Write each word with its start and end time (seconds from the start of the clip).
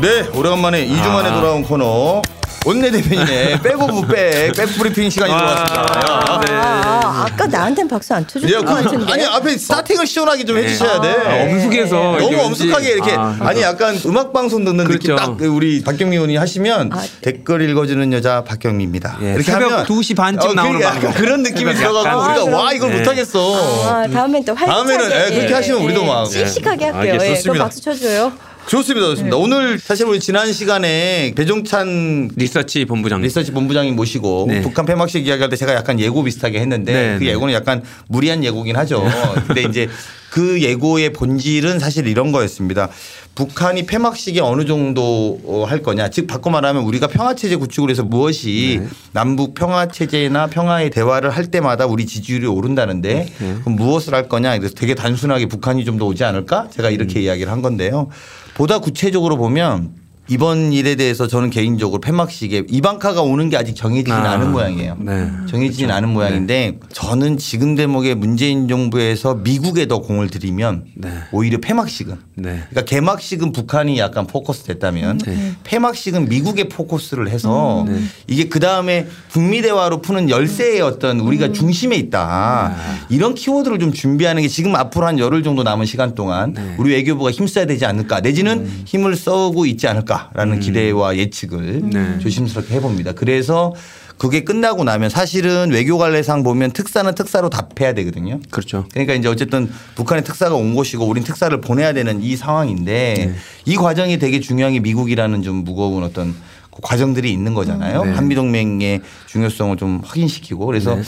네, 0.00 0.26
오래간만에 0.34 0.86
2주 0.86 1.08
만에 1.08 1.28
아. 1.28 1.34
돌아온 1.40 1.62
코너. 1.62 2.22
원내 2.66 2.90
대변인의 2.90 3.60
back 3.64 3.92
of 3.92 4.06
back, 4.06 4.52
back 4.54 4.66
브리핑 4.76 5.08
시간이 5.08 5.32
돌아왔습니다. 5.32 6.24
아, 6.28 6.40
네. 6.40 6.52
아, 6.52 7.24
아까 7.26 7.46
나한테는 7.46 7.88
박수 7.88 8.12
안 8.12 8.26
쳐줄 8.26 8.52
야, 8.52 8.58
것 8.60 8.66
그, 8.76 8.82
같은데. 8.82 9.10
아니 9.12 9.24
앞에 9.24 9.56
starting을 9.56 10.06
시원하게 10.06 10.44
좀 10.44 10.58
해주셔야 10.58 11.00
돼. 11.00 11.08
아, 11.08 11.42
엄숙해서 11.44 11.96
너무 11.96 12.16
이게 12.18 12.36
왠지- 12.36 12.44
엄숙하게 12.44 12.90
이렇게 12.90 13.12
아, 13.12 13.34
아, 13.40 13.52
니 13.54 13.62
약간 13.62 13.98
음악 14.04 14.34
방송 14.34 14.62
듣는 14.66 14.84
느낌 14.86 14.98
그렇죠. 15.00 15.16
딱 15.16 15.40
우리 15.40 15.82
박경미 15.82 16.16
의원이 16.16 16.36
하시면 16.36 16.92
아, 16.92 17.00
네. 17.00 17.08
댓글 17.22 17.62
읽어주는 17.66 18.12
여자 18.12 18.44
박경미입니다. 18.44 19.18
예, 19.22 19.28
이렇게 19.30 19.44
새벽 19.50 19.72
하면 19.72 19.86
2시 19.86 20.14
반쯤 20.14 20.50
어, 20.50 20.52
나오는 20.52 20.80
약간 20.82 21.00
방송. 21.00 21.12
그런 21.14 21.42
느낌이 21.42 21.72
새벽 21.74 21.78
들어가고 22.02 22.08
약간. 22.08 22.42
우리가 22.42 22.58
아, 22.58 22.60
와 22.64 22.72
이걸 22.74 22.90
네. 22.90 22.98
못하겠어. 22.98 23.88
아, 23.88 24.06
다음엔 24.06 24.44
또 24.44 24.54
활짝 24.54 24.76
다음에는, 24.76 25.10
예, 25.10 25.34
그렇게 25.34 25.54
하시면 25.54 25.80
우리도 25.80 26.04
막, 26.04 26.26
예. 26.34 26.46
씩씩하게 26.46 26.84
할게요. 26.90 27.14
예, 27.14 27.24
알겠습니다. 27.24 27.64
박수 27.64 27.80
쳐줘요. 27.80 28.32
좋습니다, 28.66 29.06
좋습니다. 29.08 29.36
네. 29.36 29.42
오늘 29.42 29.78
사실 29.78 30.06
우리 30.06 30.20
지난 30.20 30.52
시간에 30.52 31.32
배종찬 31.36 32.30
리서치 32.36 32.84
본부장. 32.84 33.20
리서치 33.20 33.50
본부장님 33.52 33.96
모시고 33.96 34.46
네. 34.48 34.60
북한 34.60 34.86
폐막식 34.86 35.26
이야기할 35.26 35.48
때 35.50 35.56
제가 35.56 35.74
약간 35.74 35.98
예고 35.98 36.22
비슷하게 36.22 36.60
했는데 36.60 36.92
네, 36.92 37.18
그 37.18 37.24
네. 37.24 37.30
예고는 37.30 37.52
약간 37.52 37.82
무리한 38.08 38.44
예고긴 38.44 38.76
하죠. 38.76 39.04
근데 39.46 39.62
이제 39.62 39.88
그 40.30 40.62
예고의 40.62 41.12
본질은 41.12 41.80
사실 41.80 42.06
이런 42.06 42.30
거였습니다. 42.30 42.88
북한이 43.34 43.86
폐막식에 43.86 44.40
어느 44.40 44.64
정도 44.66 45.40
어, 45.46 45.64
할 45.64 45.82
거냐. 45.82 46.10
즉 46.10 46.26
바꿔 46.26 46.50
말하면 46.50 46.82
우리가 46.84 47.06
평화체제 47.06 47.56
구축을 47.56 47.88
해서 47.90 48.02
무엇이 48.02 48.78
네. 48.82 48.88
남북 49.12 49.54
평화체제나 49.54 50.48
평화의 50.48 50.90
대화를 50.90 51.30
할 51.30 51.46
때마다 51.46 51.86
우리 51.86 52.06
지지율이 52.06 52.46
오른다는데 52.46 53.14
네. 53.38 53.54
그럼 53.62 53.76
무엇을 53.76 54.14
할 54.14 54.28
거냐. 54.28 54.58
그래서 54.58 54.74
되게 54.74 54.94
단순하게 54.94 55.46
북한이 55.46 55.84
좀 55.84 56.00
더 56.00 56.06
오지 56.06 56.24
않을까? 56.24 56.68
제가 56.70 56.88
이렇게 56.90 57.20
음. 57.20 57.24
이야기를 57.24 57.52
한 57.52 57.60
건데요. 57.62 58.08
보다 58.54 58.78
구체적으로 58.78 59.36
보면 59.36 59.99
이번 60.30 60.72
일에 60.72 60.94
대해서 60.94 61.26
저는 61.26 61.50
개인적으로 61.50 62.00
폐막식에 62.00 62.62
이방카가 62.70 63.20
오는 63.20 63.50
게 63.50 63.56
아직 63.56 63.74
정해지진 63.74 64.12
아, 64.12 64.30
않은 64.34 64.52
모양이에요. 64.52 64.96
네. 65.00 65.28
정해지진 65.48 65.90
않은 65.90 66.08
모양인데 66.10 66.78
저는 66.92 67.36
지금 67.36 67.74
대목에 67.74 68.14
문재인 68.14 68.68
정부에서 68.68 69.34
미국에 69.34 69.88
더 69.88 69.98
공을 69.98 70.30
들이면 70.30 70.84
네. 70.94 71.10
오히려 71.32 71.58
폐막식은 71.58 72.16
네. 72.36 72.62
그러니까 72.70 72.82
개막식은 72.82 73.50
북한이 73.50 73.98
약간 73.98 74.28
포커스 74.28 74.62
됐다면 74.64 75.18
네. 75.18 75.52
폐막식은 75.64 76.28
미국에 76.28 76.68
포커스를 76.68 77.28
해서 77.28 77.84
네. 77.88 78.00
이게 78.28 78.48
그 78.48 78.60
다음에 78.60 79.08
북미 79.32 79.62
대화로 79.62 80.00
푸는 80.00 80.30
열쇠의 80.30 80.80
어떤 80.80 81.18
우리가 81.18 81.46
음. 81.46 81.52
중심에 81.52 81.96
있다 81.96 82.20
아. 82.20 83.06
이런 83.08 83.34
키워드를 83.34 83.80
좀 83.80 83.92
준비하는 83.92 84.42
게 84.42 84.48
지금 84.48 84.76
앞으로 84.76 85.06
한 85.06 85.18
열흘 85.18 85.42
정도 85.42 85.64
남은 85.64 85.86
시간 85.86 86.14
동안 86.14 86.52
네. 86.52 86.76
우리 86.78 86.92
외교부가 86.92 87.32
힘써야 87.32 87.66
되지 87.66 87.84
않을까 87.84 88.20
내지는 88.20 88.58
음. 88.60 88.82
힘을 88.86 89.16
써오고 89.16 89.66
있지 89.66 89.88
않을까 89.88 90.19
라는 90.34 90.60
기대와 90.60 91.16
예측을 91.16 91.90
네. 91.90 92.18
조심스럽게 92.18 92.74
해봅니다. 92.74 93.12
그래서 93.12 93.74
그게 94.20 94.44
끝나고 94.44 94.84
나면 94.84 95.08
사실은 95.08 95.70
외교관례상 95.70 96.42
보면 96.42 96.72
특사는 96.72 97.14
특사로 97.14 97.48
답해야 97.48 97.94
되거든요. 97.94 98.38
그렇죠. 98.50 98.84
그러니까 98.90 99.14
이제 99.14 99.28
어쨌든 99.28 99.70
북한의 99.94 100.24
특사가 100.24 100.56
온 100.56 100.74
곳이고 100.74 101.06
우린 101.06 101.24
특사를 101.24 101.58
보내야 101.58 101.94
되는 101.94 102.22
이 102.22 102.36
상황인데 102.36 103.14
네. 103.16 103.34
이 103.64 103.76
과정이 103.76 104.18
되게 104.18 104.40
중요한 104.40 104.74
게 104.74 104.80
미국이라는 104.80 105.40
좀 105.40 105.64
무거운 105.64 106.02
어떤 106.02 106.34
그 106.34 106.59
과정들이 106.82 107.32
있는 107.32 107.54
거잖아요. 107.54 108.04
네. 108.04 108.12
한미동맹의 108.12 109.00
중요성을 109.26 109.76
좀 109.76 110.00
확인시키고 110.04 110.66
그래서 110.66 110.96
네. 110.96 111.02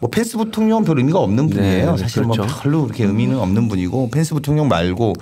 뭐 0.00 0.10
펜스 0.10 0.36
부통령은 0.36 0.84
별 0.84 0.98
의미가 0.98 1.18
없는 1.18 1.48
분이에요. 1.48 1.92
네, 1.92 1.96
사실 1.96 2.22
뭐 2.24 2.36
그렇죠. 2.36 2.60
별로 2.62 2.82
그렇게 2.82 3.04
의미는 3.04 3.38
없는 3.38 3.68
분이고 3.68 4.10
펜스 4.10 4.34
부통령 4.34 4.68
말고 4.68 5.14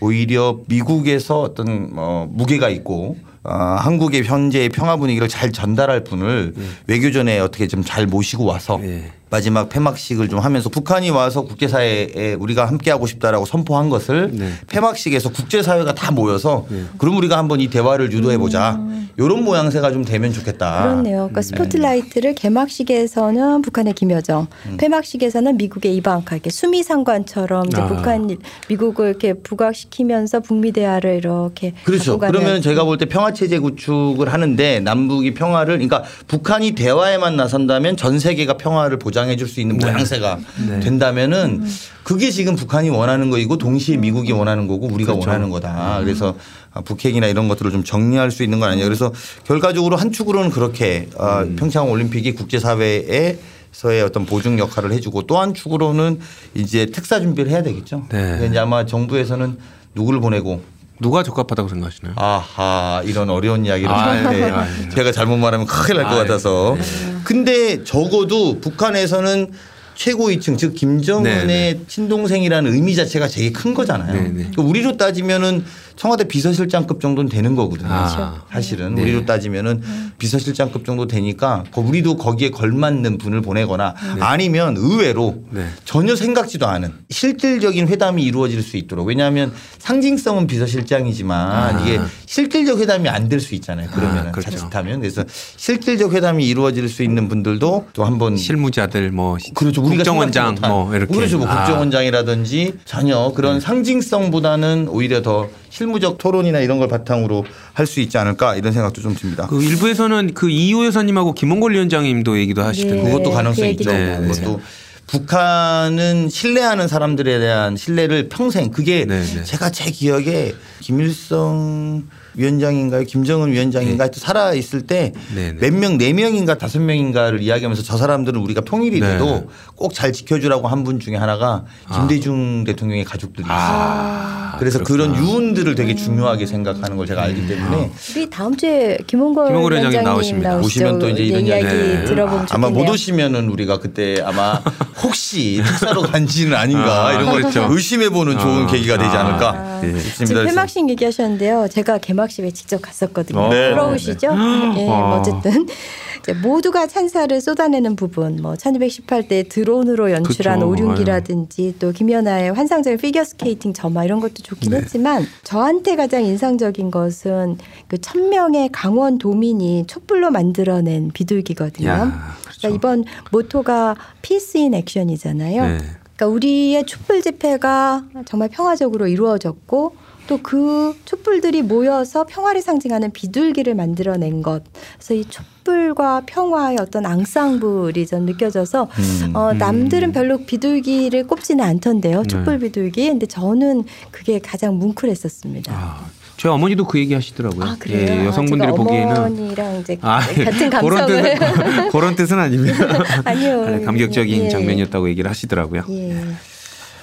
오히려 0.00 0.58
미국에서 0.66 1.40
어떤 1.40 1.90
어 1.96 2.26
무게가 2.30 2.68
있고 2.70 3.16
어, 3.42 3.52
한국의 3.52 4.24
현재의 4.24 4.68
평화 4.68 4.96
분위기를 4.96 5.28
잘 5.28 5.50
전달할 5.52 6.04
분을 6.04 6.54
외교전에 6.86 7.38
어떻게 7.38 7.66
좀 7.66 7.82
잘 7.84 8.06
모시고 8.06 8.44
와서 8.44 8.78
네. 8.80 9.10
마지막 9.30 9.68
폐막식을 9.68 10.28
좀 10.28 10.40
하면서 10.40 10.68
북한이 10.68 11.10
와서 11.10 11.42
국제사회에 11.42 12.34
우리가 12.38 12.66
함께하고 12.66 13.06
싶다라고 13.06 13.46
선포한 13.46 13.88
것을 13.88 14.30
네. 14.32 14.50
폐막식에서 14.68 15.30
국제사회가 15.30 15.94
다 15.94 16.10
모여서 16.10 16.66
그럼 16.98 17.16
우리가 17.16 17.38
한번 17.38 17.60
이 17.60 17.68
대화를 17.68 18.12
유도해 18.12 18.38
보자 18.38 18.80
이런 19.16 19.44
모양새가 19.44 19.92
좀 19.92 20.04
되면 20.04 20.32
좋겠다. 20.32 20.82
그렇네요. 20.82 21.28
그러니까 21.30 21.42
스포트라이트를 21.42 22.34
개막식에서는 22.34 23.62
북한의 23.62 23.92
김여정, 23.92 24.46
음. 24.66 24.76
폐막식에서는 24.78 25.56
미국의 25.56 25.94
이방카 25.96 26.36
이렇게 26.36 26.50
수미상관처럼 26.50 27.66
이제 27.66 27.80
아. 27.80 27.86
북한 27.86 28.36
미국을 28.68 29.08
이렇게 29.08 29.34
부각시키면서 29.34 30.40
북미 30.40 30.72
대화를 30.72 31.16
이렇게 31.16 31.74
그렇죠. 31.84 32.18
그러면 32.18 32.62
제가 32.62 32.84
볼 32.84 33.00
때 33.00 33.06
평화 33.06 33.32
체제 33.32 33.58
구축을 33.58 34.30
하는데 34.32 34.80
남북이 34.80 35.34
평화를 35.34 35.74
그러니까 35.78 36.02
북한이 36.26 36.72
대화에만 36.72 37.36
나선다면 37.36 37.96
전 37.96 38.18
세계가 38.18 38.56
평화를 38.58 38.98
보 38.98 39.10
장해 39.20 39.36
줄 39.36 39.46
수 39.48 39.60
있는 39.60 39.76
모양새가 39.78 40.38
네. 40.68 40.80
된다면은 40.80 41.64
그게 42.04 42.30
지금 42.30 42.56
북한이 42.56 42.88
원하는 42.88 43.28
거이고 43.30 43.58
동시에 43.58 43.96
미국이 43.98 44.32
원하는 44.32 44.66
거고 44.66 44.86
우리가 44.86 45.12
그렇죠. 45.12 45.28
원하는 45.28 45.50
거다. 45.50 46.00
그래서 46.02 46.36
아, 46.72 46.80
북핵이나 46.80 47.26
이런 47.26 47.48
것들을 47.48 47.70
좀 47.70 47.84
정리할 47.84 48.30
수 48.30 48.42
있는 48.42 48.60
건 48.60 48.70
아니에요. 48.70 48.86
그래서 48.86 49.12
결과적으로 49.44 49.96
한 49.96 50.10
축으로는 50.12 50.50
그렇게 50.50 51.08
아, 51.18 51.42
음. 51.42 51.56
평창 51.56 51.90
올림픽이 51.90 52.32
국제사회에 52.32 53.38
서의 53.72 54.02
어떤 54.02 54.24
보증 54.26 54.58
역할을 54.58 54.92
해주고 54.92 55.26
또 55.26 55.38
한 55.40 55.52
축으로는 55.54 56.18
이제 56.54 56.86
특사 56.86 57.20
준비를 57.20 57.50
해야 57.50 57.62
되겠죠. 57.62 58.06
네. 58.10 58.22
그래서 58.22 58.46
이제 58.46 58.58
아마 58.58 58.86
정부에서는 58.86 59.56
누구를 59.94 60.20
보내고 60.20 60.62
누가 61.00 61.22
적합하다고 61.22 61.68
생각하시나요? 61.68 62.14
아하 62.16 63.02
이런 63.04 63.30
어려운 63.30 63.64
이야기를 63.64 63.90
아, 63.90 64.08
하는데 64.10 64.38
네. 64.38 64.50
아, 64.50 64.64
네. 64.64 64.88
제가 64.90 65.12
잘못 65.12 65.38
말하면 65.38 65.66
큰일 65.66 66.02
날것 66.02 66.12
아, 66.12 66.22
같아서 66.22 66.76
근데 67.24 67.82
적어도 67.84 68.60
북한에서는 68.60 69.50
최고위층 69.94 70.56
즉 70.56 70.74
김정은의 70.74 71.46
네, 71.46 71.80
친동생이라는 71.86 72.72
의미 72.72 72.94
자체가 72.94 73.28
되게 73.28 73.52
큰 73.52 73.74
거잖아요. 73.74 74.14
네, 74.14 74.20
네. 74.28 74.32
그러니까 74.32 74.62
우리로 74.62 74.96
따지면은 74.96 75.64
청와대 76.00 76.24
비서실장급 76.24 76.98
정도는 77.02 77.28
되는 77.28 77.54
거거든요. 77.54 77.90
아. 77.92 78.42
사실은 78.50 78.94
네. 78.94 79.02
우리로 79.02 79.26
따지면은 79.26 79.82
비서실장급 80.16 80.86
정도 80.86 81.06
되니까 81.06 81.64
거- 81.70 81.82
우리도 81.82 82.16
거기에 82.16 82.48
걸맞는 82.48 83.18
분을 83.18 83.42
보내거나 83.42 83.94
아니면 84.18 84.76
의외로 84.78 85.44
네. 85.50 85.66
전혀 85.84 86.16
생각지도 86.16 86.66
않은 86.66 86.94
실질적인 87.10 87.86
회담이 87.88 88.22
이루어질 88.22 88.62
수 88.62 88.78
있도록 88.78 89.08
왜냐하면 89.08 89.52
상징성은 89.78 90.46
비서실장이지만 90.46 91.76
아. 91.76 91.80
이게 91.82 92.00
실질적 92.24 92.78
회담이 92.80 93.06
안 93.10 93.28
될 93.28 93.38
수 93.40 93.54
있잖아요. 93.56 93.88
그러면 93.92 94.28
아, 94.28 94.30
그렇죠. 94.32 94.50
자칫하면 94.52 95.00
그래서 95.00 95.22
실질적 95.56 96.14
회담이 96.14 96.46
이루어질 96.46 96.88
수 96.88 97.02
있는 97.02 97.28
분들도 97.28 97.88
또 97.92 98.04
한번 98.06 98.38
실무자들 98.38 99.10
뭐 99.12 99.36
그렇죠. 99.54 99.82
우리가 99.82 99.96
국정원장. 99.96 100.56
뭐 100.62 100.94
이렇게 100.96 101.12
그렇죠. 101.14 101.36
뭐 101.38 101.46
아. 101.46 101.56
국정원장이라든지 101.64 102.74
전혀 102.86 103.32
그런 103.36 103.54
네. 103.56 103.60
상징성보다는 103.60 104.88
오히려 104.88 105.20
더 105.22 105.48
실무적 105.70 106.18
토론이나 106.18 106.60
이런 106.60 106.78
걸 106.78 106.88
바탕으로 106.88 107.44
할 107.72 107.86
수 107.86 108.00
있지 108.00 108.18
않을까 108.18 108.56
이런 108.56 108.72
생각도 108.72 109.00
좀 109.00 109.14
듭니다. 109.14 109.46
그 109.48 109.62
일부에서는 109.62 110.34
그 110.34 110.50
이호 110.50 110.84
여사님하고 110.86 111.32
김원걸 111.32 111.72
위원장님도 111.72 112.38
얘기도 112.38 112.62
하시던데 112.62 113.02
네. 113.02 113.10
그것도 113.10 113.30
가능성이 113.30 113.74
그 113.74 113.82
있죠. 113.82 113.92
네, 113.92 114.18
네. 114.18 114.28
그것도 114.28 114.60
북한은 115.06 116.28
신뢰하는 116.28 116.86
사람들에 116.86 117.40
대한 117.40 117.76
신뢰를 117.76 118.28
평생 118.28 118.70
그게 118.70 119.04
네, 119.06 119.22
네. 119.22 119.42
제가 119.42 119.70
제 119.70 119.90
기억에 119.90 120.54
김일성 120.78 122.04
위원장인가요? 122.34 123.04
김정은 123.04 123.52
위원장인가 123.52 124.04
하여튼 124.04 124.20
살아 124.20 124.52
있을 124.54 124.82
때 124.82 125.12
네, 125.34 125.52
네. 125.52 125.70
몇 125.70 125.72
명, 125.78 125.98
네 125.98 126.12
명인가 126.12 126.56
다섯 126.58 126.80
명인가를 126.80 127.42
이야기하면서 127.42 127.82
저 127.82 127.96
사람들은 127.96 128.40
우리가 128.40 128.60
통일이 128.62 129.00
네. 129.00 129.12
돼도 129.12 129.48
꼭잘 129.76 130.12
지켜주라고 130.12 130.66
한 130.68 130.80
분 130.80 130.98
중에 130.98 131.16
하나가 131.16 131.64
김대중 131.92 132.64
대통령의 132.64 133.04
가족들이 133.04 133.44
있어요. 133.44 133.58
아, 133.58 134.56
그래서 134.58 134.78
그렇구나. 134.82 135.12
그런 135.12 135.24
유언들을 135.24 135.74
되게 135.74 135.94
중요하게 135.94 136.46
생각하는 136.46 136.96
걸 136.96 137.06
제가 137.06 137.22
알기 137.22 137.46
때문에 137.46 137.90
우리 138.16 138.30
다음 138.30 138.56
주에 138.56 138.96
김원걸 139.06 139.48
김원걸 139.48 139.72
위원장님 139.72 140.02
나오십니다. 140.02 140.56
오시면 140.58 140.98
또 140.98 141.08
이제 141.10 141.22
이런 141.24 141.46
이야기 141.46 141.64
이야기 141.64 142.06
들어보면 142.06 142.46
아마 142.50 142.68
좋겠네요. 142.68 142.84
못 142.86 142.90
오시면은 142.92 143.48
우리가 143.50 143.78
그때 143.78 144.22
아마 144.24 144.54
혹시 145.02 145.62
특사로 145.64 146.02
간지는 146.02 146.56
아닌가 146.56 147.08
아, 147.08 147.12
이런 147.12 147.26
걸 147.26 147.40
그렇죠. 147.42 147.66
의심해 147.70 148.08
보는 148.10 148.38
좋은 148.38 148.64
아, 148.64 148.66
계기가 148.66 148.96
되지 148.98 149.16
아, 149.16 149.20
않을까 149.26 149.80
예. 149.84 149.98
싶습니다. 149.98 150.40
지금 150.40 150.46
폐막식 150.46 150.88
얘기하셨는데요. 150.90 151.68
제가 151.70 151.98
개막 151.98 152.19
식에 152.28 152.50
직접 152.50 152.82
갔었거든요. 152.82 153.48
네. 153.48 153.70
부러우시죠? 153.70 154.28
예, 154.76 154.86
뭐 154.86 155.18
어쨌든 155.18 155.66
모두가 156.42 156.86
찬사를 156.86 157.40
쏟아내는 157.40 157.96
부분, 157.96 158.42
뭐 158.42 158.54
1218대 158.54 159.48
드론으로 159.48 160.10
연출한 160.10 160.60
그쵸. 160.60 160.68
오륜기라든지 160.68 161.76
또 161.78 161.92
김연아의 161.92 162.52
환상적인 162.52 162.98
피겨 162.98 163.24
스케이팅 163.24 163.72
점화 163.72 164.04
이런 164.04 164.20
것도 164.20 164.34
좋긴 164.42 164.72
네. 164.72 164.78
했지만 164.78 165.24
저한테 165.44 165.96
가장 165.96 166.24
인상적인 166.24 166.90
것은 166.90 167.58
그 167.88 167.98
천명의 167.98 168.70
강원 168.72 169.18
도민이 169.18 169.84
촛불로 169.86 170.30
만들어낸 170.30 171.10
비둘기거든요. 171.12 171.88
야, 171.88 172.34
그렇죠. 172.42 172.58
그러니까 172.58 172.76
이번 172.76 173.04
모토가 173.30 173.96
peace 174.22 174.58
in 174.58 174.74
action이잖아요. 174.74 175.62
네. 175.62 175.78
그러니까 176.16 176.26
우리의 176.26 176.84
촛불 176.84 177.22
집회가 177.22 178.04
정말 178.26 178.50
평화적으로 178.50 179.06
이루어졌고 179.06 179.94
또 180.30 180.38
그 180.42 180.94
촛불들이 181.04 181.62
모여서 181.62 182.24
평화를 182.24 182.62
상징하는 182.62 183.10
비둘기를 183.10 183.74
만들어낸 183.74 184.42
것. 184.42 184.62
그래서 184.94 185.14
이 185.14 185.24
촛불과 185.24 186.22
평화의 186.26 186.78
어떤 186.80 187.04
앙상블이 187.04 188.06
좀 188.06 188.26
느껴져서 188.26 188.88
음. 188.90 189.36
어, 189.36 189.52
남들은 189.52 190.12
별로 190.12 190.44
비둘기를 190.44 191.26
꼽지는 191.26 191.64
않던데요. 191.64 192.22
네. 192.22 192.28
촛불 192.28 192.60
비둘기. 192.60 193.08
근데 193.08 193.26
저는 193.26 193.84
그게 194.12 194.38
가장 194.38 194.78
뭉클했었습니다. 194.78 195.72
아, 195.72 196.06
제 196.36 196.48
어머니도 196.48 196.86
그 196.86 197.00
얘기 197.00 197.12
하시더라고요. 197.12 197.64
아? 197.64 197.76
예, 197.88 198.24
여성분들이 198.26 198.68
제가 198.68 198.76
보기에는 198.76 199.16
어머니랑 199.16 199.80
이제 199.80 199.98
아, 200.00 200.20
같은 200.20 200.70
그런 200.70 200.70
감성을 200.70 201.38
뜻은 201.38 201.90
그런 201.90 202.14
뜻은 202.14 202.38
아닙니다. 202.38 203.04
아니요. 203.24 203.64
네, 203.66 203.84
감격적인 203.84 204.44
예. 204.44 204.48
장면이었다고 204.48 205.08
얘기를 205.08 205.28
하시더라고요. 205.28 205.84
예. 205.90 206.16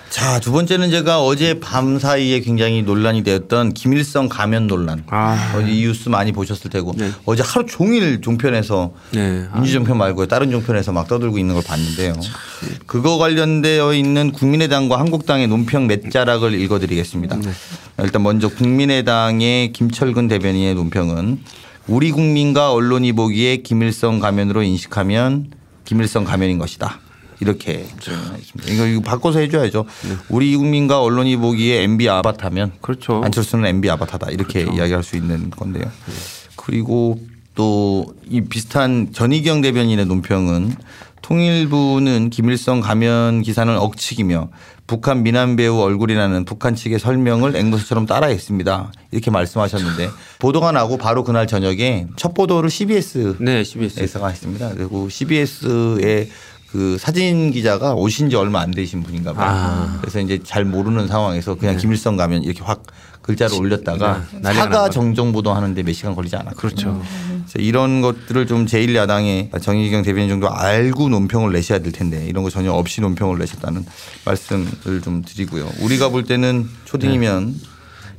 자, 0.10 0.40
두 0.40 0.52
번째는 0.52 0.90
제가 0.90 1.22
어제 1.24 1.60
밤 1.60 2.00
사이에 2.00 2.40
굉장히 2.40 2.82
논란이 2.82 3.24
되었던 3.24 3.74
김일성 3.74 4.30
가면 4.30 4.68
논란. 4.68 5.04
아. 5.08 5.54
어제 5.56 5.72
이 5.72 5.82
뉴스 5.82 6.10
많이 6.10 6.32
보셨을 6.32 6.70
테고 6.70 6.94
네. 6.96 7.12
어제 7.26 7.44
하루 7.44 7.66
종일 7.66 8.22
종편에서 8.22 8.94
네. 9.12 9.48
아, 9.52 9.58
민주정편 9.58 9.98
말고 9.98 10.28
다른 10.28 10.50
종편에서 10.52 10.92
막 10.92 11.08
떠들고 11.08 11.38
있는 11.38 11.56
걸 11.56 11.64
봤는데요. 11.64 12.14
그거 12.86 13.18
관련되어 13.18 13.94
있는 13.94 14.32
국민의당과 14.32 15.00
한국당의 15.00 15.48
논평 15.48 15.88
몇 15.88 16.10
자락을 16.10 16.54
읽어드리겠습니다. 16.54 17.36
네. 17.38 17.52
일단 18.00 18.24
먼저 18.24 18.48
국민의당의 18.50 19.74
김철근 19.74 20.28
대변인의 20.28 20.76
논평은 20.76 21.40
우리 21.88 22.12
국민과 22.12 22.74
언론이 22.74 23.14
보기에 23.14 23.58
김일성 23.58 24.20
가면으로 24.20 24.62
인식하면 24.64 25.52
김일성 25.86 26.24
가면인 26.26 26.58
것이다. 26.58 27.00
이렇게 27.40 27.86
표현했습니다. 28.06 28.74
이거, 28.74 28.86
이거 28.88 29.02
바꿔서 29.02 29.40
해줘야죠. 29.40 29.86
우리 30.30 30.56
국민과 30.56 31.02
언론이 31.02 31.38
보기에 31.38 31.84
MB 31.84 32.10
아바타면 32.10 32.74
그렇죠. 32.82 33.22
안철수는 33.24 33.66
MB 33.66 33.90
아바타다 33.92 34.32
이렇게 34.32 34.62
이야기할 34.64 35.04
수 35.04 35.16
있는 35.16 35.50
건데요. 35.52 35.86
그리고 36.56 37.20
또 37.56 38.06
이 38.30 38.42
비슷한 38.42 39.10
전희경 39.14 39.62
대변인의 39.62 40.06
논평은 40.06 40.76
통일부는 41.22 42.30
김일성 42.30 42.80
가면 42.82 43.42
기사는 43.42 43.76
억측이며 43.78 44.50
북한 44.86 45.24
미남 45.24 45.56
배우 45.56 45.80
얼굴이라는 45.80 46.46
북한 46.46 46.76
측의 46.76 47.00
설명을 47.00 47.56
앵무새처럼 47.56 48.06
따라했습니다. 48.06 48.92
이렇게 49.12 49.32
말씀하셨는데 49.32 50.10
보도가 50.40 50.72
나고 50.72 50.98
바로 50.98 51.24
그날 51.24 51.48
저녁에 51.48 52.08
첫 52.16 52.34
보도를 52.34 52.70
CBS 52.70 53.36
네, 53.40 53.64
CBS. 53.64 54.00
했습니다. 54.00 54.72
그리고 54.76 55.10
CBS의 55.10 56.30
그 56.72 56.98
사진 57.00 57.52
기자가 57.52 57.94
오신 57.94 58.30
지 58.30 58.36
얼마 58.36 58.62
안 58.62 58.72
되신 58.72 59.04
분인가 59.04 59.34
봐요. 59.34 59.48
아. 59.50 59.98
그래서 60.02 60.20
이제 60.20 60.40
잘 60.44 60.66
모르는 60.66 61.08
상황에서 61.08 61.56
그냥 61.56 61.78
김일성 61.78 62.18
가면 62.18 62.44
이렇게 62.44 62.62
확 62.62 62.84
글자를 63.22 63.58
올렸다가 63.58 64.26
네, 64.32 64.40
난리가 64.40 64.42
난 64.42 64.54
사가 64.54 64.82
거죠. 64.84 64.92
정정 64.92 65.34
보도 65.34 65.54
하는데 65.54 65.84
몇 65.84 65.94
시간 65.94 66.16
걸리지 66.16 66.36
않았거든요. 66.38 66.94
그렇죠. 66.94 67.04
그래서 67.46 67.60
이런 67.60 68.02
것들을 68.02 68.48
좀 68.48 68.66
제1야당의 68.66 69.62
정의경 69.62 70.04
대변인 70.04 70.30
정도 70.30 70.50
알고 70.50 71.10
논평을 71.10 71.52
내셔야 71.52 71.80
될 71.80 71.92
텐데 71.92 72.26
이런 72.26 72.44
거 72.44 72.50
전혀 72.50 72.72
없이 72.72 73.02
논평을 73.02 73.38
내셨다는 73.38 73.86
말씀을 74.26 75.02
좀 75.04 75.24
드리고요. 75.24 75.70
우리가 75.82 76.10
볼 76.10 76.24
때는 76.24 76.70
초딩이면 76.86 77.56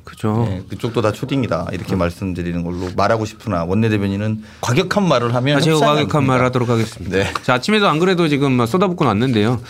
그죠. 0.08 0.46
네, 0.49 0.62
그쪽도 0.70 1.02
다 1.02 1.12
초딩이다 1.12 1.66
이렇게 1.72 1.94
말씀드리는 1.94 2.62
걸로 2.62 2.88
말하고 2.96 3.26
싶으나 3.26 3.64
원내 3.64 3.90
대변인은 3.90 4.43
과격한 4.62 5.06
말을 5.06 5.34
하면 5.34 5.58
아, 5.58 5.60
제가 5.60 5.78
과격한. 5.78 6.25
말 6.26 6.43
하도록 6.46 6.66
하겠습니다. 6.69 7.16
네. 7.19 7.31
자, 7.43 7.55
아침에도 7.55 7.88
안 7.88 7.99
그래도 7.99 8.26
지금 8.28 8.52
막 8.52 8.64
쏟아붓고 8.66 9.05
났는데요. 9.05 9.60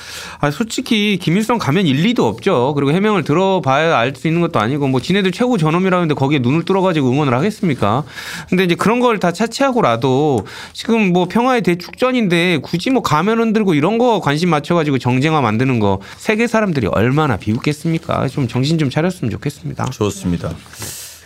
아, 0.40 0.50
솔직히 0.52 1.18
김일성 1.20 1.58
가면 1.58 1.86
일리도 1.88 2.24
없죠. 2.26 2.72
그리고 2.74 2.92
해명을 2.92 3.24
들어봐야 3.24 3.98
알 3.98 4.14
수 4.14 4.26
있는 4.28 4.40
것도 4.40 4.58
아니고 4.60 4.86
뭐 4.88 5.00
지네들 5.00 5.32
최고 5.32 5.58
전엄이라는데 5.58 6.14
거기에 6.14 6.38
눈을 6.38 6.64
뚫어가지고 6.64 7.10
응원을 7.10 7.34
하겠습니까? 7.34 8.04
근데 8.48 8.64
이제 8.64 8.74
그런 8.74 9.00
걸 9.00 9.18
다 9.18 9.32
차치하고라도 9.32 10.46
지금 10.72 11.12
뭐 11.12 11.26
평화의 11.26 11.62
대축전인데 11.62 12.58
굳이 12.62 12.90
뭐 12.90 13.02
가면 13.02 13.40
흔들고 13.40 13.74
이런 13.74 13.98
거 13.98 14.20
관심 14.20 14.50
맞춰가지고 14.50 14.98
정쟁화 14.98 15.40
만드는 15.40 15.80
거 15.80 15.98
세계 16.16 16.46
사람들이 16.46 16.86
얼마나 16.86 17.36
비웃겠습니까? 17.36 18.28
좀 18.28 18.46
정신 18.46 18.78
좀 18.78 18.90
차렸으면 18.90 19.30
좋겠습니다. 19.32 19.86
좋습니다. 19.86 20.27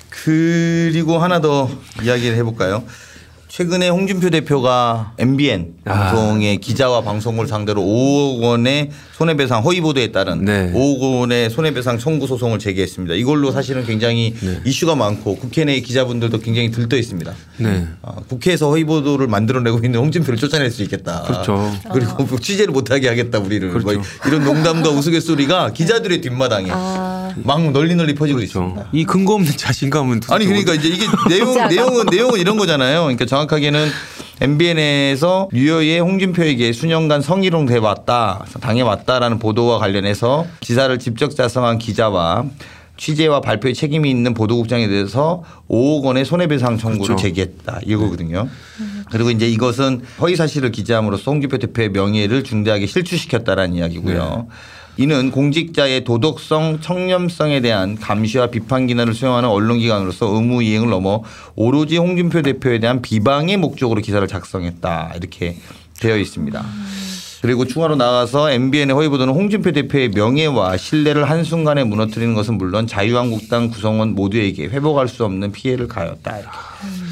그리고 0.08 1.18
하나 1.18 1.40
더 1.40 1.70
이야기를 2.02 2.36
해볼까요? 2.36 2.84
최근에 3.52 3.90
홍준표 3.90 4.30
대표가 4.30 5.12
MBN 5.18 5.74
아. 5.84 5.92
방송의 5.92 6.56
기자와 6.56 7.02
방송을 7.02 7.46
상대로 7.46 7.82
5억 7.82 8.40
원의 8.40 8.88
손해배상 9.12 9.62
허위 9.62 9.82
보도에 9.82 10.10
따른 10.10 10.46
네. 10.46 10.72
5억 10.72 11.20
원의 11.20 11.50
손해배상 11.50 11.98
청구 11.98 12.26
소송을 12.26 12.58
제기했습니다. 12.58 13.14
이걸로 13.14 13.50
사실은 13.50 13.84
굉장히 13.84 14.34
이슈가 14.64 14.94
많고 14.94 15.36
국회 15.36 15.66
내 15.66 15.78
기자분들도 15.80 16.38
굉장히 16.38 16.70
들떠 16.70 16.96
있습니다. 16.96 17.34
네. 17.58 17.88
아, 18.00 18.14
국회에서 18.26 18.70
허위 18.70 18.84
보도를 18.84 19.26
만들어내고 19.26 19.80
있는 19.84 20.00
홍준표를 20.00 20.38
쫓아낼 20.38 20.70
수 20.70 20.82
있겠다. 20.84 21.20
그렇죠. 21.20 21.70
그리고 21.92 22.22
뭐 22.24 22.38
취재를 22.38 22.72
못하게 22.72 23.08
하겠다 23.08 23.38
우리를. 23.38 23.68
뭐 23.70 23.82
그렇죠. 23.82 24.02
이런 24.26 24.44
농담과 24.44 24.88
우스갯소리가 24.88 25.74
기자들의 25.74 26.22
뒷마당에 26.22 26.70
아. 26.72 27.21
막 27.36 27.70
널리 27.72 27.94
널리 27.94 28.14
퍼지고 28.14 28.38
그렇죠. 28.38 28.60
있습니다. 28.60 28.88
이 28.92 29.04
근거 29.04 29.34
없는 29.34 29.52
자신감은 29.56 30.20
도대체 30.20 30.34
아니 30.34 30.46
그러니까 30.46 30.74
이제 30.74 30.88
이게 30.88 31.06
내용? 31.28 31.68
내용은 31.68 32.06
내용은 32.10 32.40
이런 32.40 32.56
거잖아요. 32.56 33.02
그러니까 33.02 33.26
정확하게는 33.26 33.88
MBN에서 34.40 35.48
뉴욕의 35.52 36.00
홍준표에게 36.00 36.72
수년간 36.72 37.22
성희롱 37.22 37.66
돼왔다, 37.66 38.44
당해왔다라는 38.60 39.38
보도와 39.38 39.78
관련해서 39.78 40.46
기사를 40.60 40.96
직접 40.98 41.34
작성한 41.34 41.78
기자와 41.78 42.44
취재와 42.96 43.40
발표에 43.40 43.72
책임이 43.72 44.10
있는 44.10 44.34
보도국장에 44.34 44.86
대해서 44.86 45.42
5억 45.68 46.02
원의 46.04 46.24
손해배상 46.24 46.78
청구를 46.78 47.06
그렇죠. 47.16 47.22
제기했다 47.22 47.80
이거거든요. 47.86 48.48
그리고 49.10 49.30
이제 49.30 49.48
이것은 49.48 50.02
허위 50.20 50.36
사실을 50.36 50.70
기재함으로써 50.72 51.30
홍준표 51.30 51.58
대표의 51.58 51.90
명예를 51.90 52.44
중대하게 52.44 52.86
실추시켰다라는 52.86 53.74
이야기고요. 53.76 54.46
이는 54.98 55.30
공직자의 55.30 56.04
도덕성, 56.04 56.80
청렴성에 56.80 57.60
대한 57.60 57.96
감시와 57.96 58.48
비판 58.48 58.86
기능을 58.86 59.14
수행하는 59.14 59.48
언론기관으로서 59.48 60.26
의무 60.26 60.62
이행을 60.62 60.90
넘어 60.90 61.22
오로지 61.54 61.96
홍준표 61.96 62.42
대표에 62.42 62.78
대한 62.78 63.00
비방의 63.00 63.56
목적으로 63.56 64.02
기사를 64.02 64.26
작성했다 64.28 65.14
이렇게 65.16 65.56
되어 65.98 66.18
있습니다. 66.18 66.64
그리고 67.40 67.64
추가로 67.66 67.96
나가서 67.96 68.52
MBN의 68.52 68.94
허위 68.94 69.08
보도는 69.08 69.34
홍준표 69.34 69.72
대표의 69.72 70.10
명예와 70.10 70.76
신뢰를 70.76 71.28
한순간에 71.28 71.82
무너뜨리는 71.84 72.34
것은 72.34 72.56
물론 72.56 72.86
자유한국당 72.86 73.68
구성원 73.70 74.14
모두에게 74.14 74.66
회복할 74.66 75.08
수 75.08 75.24
없는 75.24 75.50
피해를 75.50 75.88
가했다 75.88 76.38
이렇게 76.38 76.56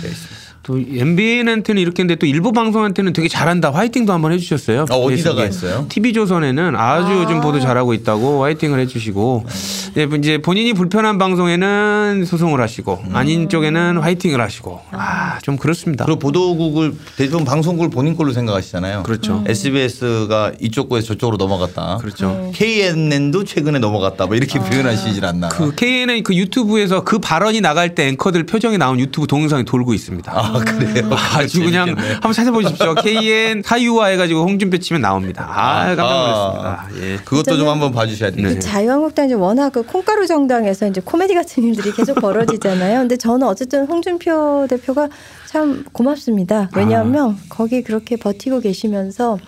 되어 0.02 0.10
있습니다. 0.10 0.39
또 0.62 0.78
MBN한테는 0.78 1.80
이렇게 1.80 2.02
했는데 2.02 2.18
또 2.18 2.26
일부 2.26 2.52
방송한테는 2.52 3.12
되게 3.12 3.28
잘한다 3.28 3.70
화이팅도 3.72 4.12
한번 4.12 4.32
해주셨어요. 4.32 4.86
아, 4.90 4.94
어디다가. 4.94 5.42
했어요? 5.42 5.86
TV 5.88 6.12
조선에는 6.12 6.76
아주 6.76 7.12
요즘 7.12 7.40
보도 7.40 7.60
잘하고 7.60 7.94
있다고 7.94 8.42
화이팅을 8.42 8.78
해주시고 8.80 9.46
네, 9.94 10.06
이제 10.18 10.38
본인이 10.38 10.72
불편한 10.74 11.18
방송에는 11.18 12.24
소송을 12.26 12.60
하시고 12.60 13.02
아닌 13.12 13.48
쪽에는 13.48 13.98
화이팅을 13.98 14.40
하시고 14.40 14.80
아 14.92 15.30
좀 15.42 15.56
그렇습니다. 15.56 16.04
그리고 16.04 16.18
보도국을 16.18 16.94
대부분 17.16 17.44
방송국을 17.44 17.90
본인 17.90 18.14
걸로 18.16 18.32
생각하시잖아요. 18.32 19.02
그렇죠. 19.04 19.42
SBS가 19.46 20.52
이쪽 20.60 20.88
구에서 20.88 21.08
저쪽으로 21.08 21.36
넘어갔다. 21.36 21.96
그렇죠. 21.98 22.50
KNN도 22.54 23.44
최근에 23.44 23.78
넘어갔다. 23.78 24.26
뭐 24.26 24.36
이렇게 24.36 24.58
표현하시질 24.58 25.24
않나. 25.24 25.48
그 25.48 25.74
KNN 25.74 26.22
그 26.22 26.34
유튜브에서 26.36 27.04
그 27.04 27.18
발언이 27.18 27.60
나갈 27.60 27.94
때 27.94 28.08
앵커들 28.08 28.44
표정이 28.44 28.78
나온 28.78 29.00
유튜브 29.00 29.26
동영상이 29.26 29.64
돌고 29.64 29.94
있습니다. 29.94 30.32
아 30.32 30.49
그래요. 30.58 31.08
아주 31.36 31.60
그냥 31.60 31.86
재밌겠네. 31.86 32.12
한번 32.14 32.32
찾아보십시오. 32.32 32.94
KN 32.94 33.62
사유화 33.64 34.06
해가지고 34.06 34.42
홍준표 34.42 34.78
치면 34.78 35.02
나옵니다. 35.02 35.48
아 35.50 35.94
깜짝 35.94 36.02
놀랐습니다. 36.04 36.88
예. 37.00 37.16
그것도 37.24 37.56
좀 37.56 37.68
한번 37.68 37.92
봐주셔야 37.92 38.30
돼요. 38.30 38.48
네. 38.48 38.54
그 38.54 38.60
자유한국당 38.60 39.26
이제 39.26 39.34
워낙 39.34 39.70
그 39.70 39.82
콩가루 39.82 40.26
정당에서 40.26 40.86
이제 40.88 41.00
코미디 41.04 41.34
같은 41.34 41.62
일들이 41.64 41.92
계속 41.92 42.14
벌어지잖아요. 42.20 43.00
근데 43.00 43.16
저는 43.16 43.46
어쨌든 43.46 43.86
홍준표 43.86 44.66
대표가 44.68 45.08
참 45.46 45.84
고맙습니다. 45.92 46.70
왜냐하면 46.76 47.36
거기 47.48 47.82
그렇게 47.82 48.16
버티고 48.16 48.60
계시면서 48.60 49.38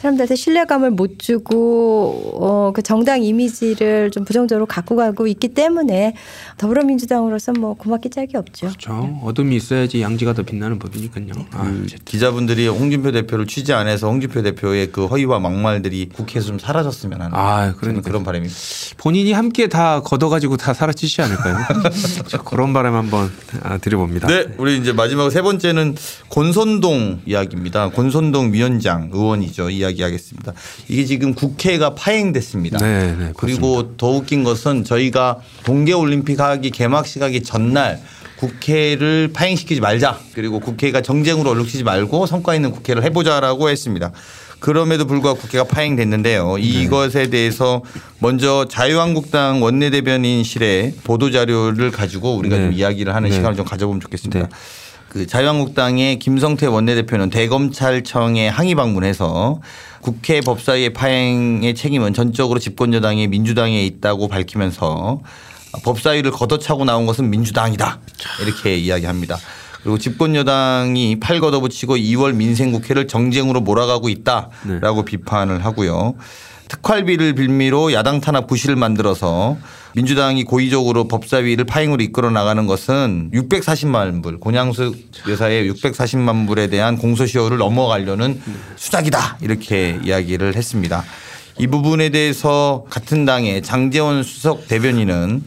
사람들한테 0.00 0.36
신뢰감을 0.36 0.92
못 0.92 1.18
주고 1.18 2.32
어, 2.40 2.72
그 2.72 2.82
정당 2.82 3.22
이미지를 3.22 4.10
좀 4.12 4.24
부정적으로 4.24 4.66
갖고 4.66 4.94
가고 4.94 5.26
있기 5.26 5.48
때문에 5.48 6.14
더불어민주당으로서 6.56 7.52
뭐 7.52 7.74
고맙기 7.74 8.10
짝이 8.10 8.36
없죠. 8.36 8.68
그렇죠. 8.68 9.18
어둠이 9.24 9.56
있어야지 9.56 10.00
양지가 10.00 10.34
더 10.34 10.42
빛나는 10.44 10.78
법이니까요. 10.78 11.26
아, 11.52 11.64
그. 11.64 11.86
기자분들이 12.04 12.68
홍준표 12.68 13.10
대표를 13.10 13.46
취재 13.46 13.72
안 13.72 13.88
해서 13.88 14.08
홍준표 14.08 14.42
대표의 14.42 14.92
그 14.92 15.06
허위와 15.06 15.40
막말들이 15.40 16.10
국회에서 16.10 16.46
좀 16.46 16.58
사라졌으면 16.58 17.20
하는 17.20 17.36
아, 17.36 17.60
저는 17.62 17.76
그러니까요. 17.78 18.02
그런 18.02 18.24
바람입니다. 18.24 18.56
본인이 18.98 19.32
함께 19.32 19.66
다 19.68 20.00
걷어가지고 20.02 20.56
다 20.58 20.74
사라지지 20.74 21.22
않을까요? 21.22 21.56
저 22.28 22.42
그런 22.42 22.72
바람 22.72 22.94
한번 22.94 23.30
아, 23.62 23.78
드려봅니다. 23.78 24.28
네, 24.28 24.46
우리 24.58 24.78
이제 24.78 24.92
마지막 24.92 25.28
세 25.30 25.42
번째는 25.42 25.96
권선동 26.30 27.22
이야기입니다. 27.26 27.90
권선동 27.90 28.52
위원장 28.52 29.10
의원이죠. 29.12 29.70
이 29.70 29.87
이야기하겠습니다. 29.90 30.52
이게 30.88 31.04
지금 31.04 31.34
국회가 31.34 31.94
파행됐습니다. 31.94 32.78
네, 32.78 33.16
네, 33.18 33.32
그리고 33.36 33.96
더 33.96 34.10
웃긴 34.10 34.44
것은 34.44 34.84
저희가 34.84 35.38
동계올림픽 35.64 36.40
하기 36.40 36.70
개막식 36.70 37.22
하기 37.22 37.42
전날 37.42 38.00
국회를 38.38 39.30
파행시키지 39.32 39.80
말자. 39.80 40.18
그리고 40.32 40.60
국회가 40.60 41.00
정쟁으로 41.00 41.50
얼룩지지 41.50 41.84
말고 41.84 42.26
성과 42.26 42.54
있는 42.54 42.70
국회를 42.70 43.02
해보자라고 43.04 43.68
했습니다. 43.68 44.12
그럼에도 44.60 45.06
불구하고 45.06 45.38
국회가 45.38 45.64
파행됐는데요. 45.64 46.56
네. 46.56 46.62
이것에 46.62 47.30
대해서 47.30 47.82
먼저 48.18 48.66
자유한국당 48.68 49.62
원내대변인실의 49.62 50.94
보도 51.04 51.30
자료를 51.30 51.90
가지고 51.90 52.36
우리가 52.36 52.56
네. 52.56 52.62
좀 52.64 52.72
이야기를 52.72 53.14
하는 53.14 53.30
네. 53.30 53.36
시간을 53.36 53.56
좀 53.56 53.64
가져보면 53.64 54.00
좋겠습니다. 54.00 54.40
네. 54.40 54.48
그 55.08 55.26
자유한국당의 55.26 56.18
김성태 56.18 56.66
원내대표는 56.66 57.30
대검찰청에 57.30 58.48
항의 58.48 58.74
방문해서 58.74 59.60
국회 60.00 60.40
법사위의 60.40 60.92
파행의 60.92 61.74
책임은 61.74 62.12
전적으로 62.12 62.58
집권 62.58 62.92
여당의 62.92 63.28
민주당에 63.28 63.84
있다고 63.84 64.28
밝히면서 64.28 65.22
법사위를 65.82 66.30
걷어차고 66.30 66.84
나온 66.84 67.06
것은 67.06 67.30
민주당이다 67.30 68.00
이렇게 68.42 68.76
이야기합니다. 68.76 69.38
그리고 69.82 69.98
집권 69.98 70.34
여당이 70.34 71.20
팔 71.20 71.40
걷어붙이고 71.40 71.96
2월 71.96 72.34
민생 72.34 72.72
국회를 72.72 73.06
정쟁으로 73.06 73.60
몰아가고 73.60 74.08
있다라고 74.08 75.04
비판을 75.04 75.64
하고요. 75.64 76.14
특활비를 76.68 77.34
빌미로 77.34 77.92
야당 77.92 78.20
탄압 78.20 78.46
구실을 78.46 78.76
만들어서 78.76 79.56
민주당이 79.94 80.44
고의적으로 80.44 81.08
법사위를 81.08 81.64
파행으로 81.64 82.02
이끌어 82.02 82.30
나가는 82.30 82.66
것은 82.66 83.30
640만 83.32 84.22
불 84.22 84.38
고양수 84.38 84.94
여사의 85.28 85.70
640만 85.72 86.46
불에 86.46 86.68
대한 86.68 86.98
공소시효를 86.98 87.56
넘어가려는 87.58 88.40
수작이다 88.76 89.38
이렇게 89.40 89.98
이야기를 90.04 90.56
했습니다. 90.56 91.04
이 91.58 91.66
부분에 91.66 92.10
대해서 92.10 92.84
같은 92.90 93.24
당의 93.24 93.62
장재원 93.62 94.22
수석 94.22 94.68
대변인은 94.68 95.42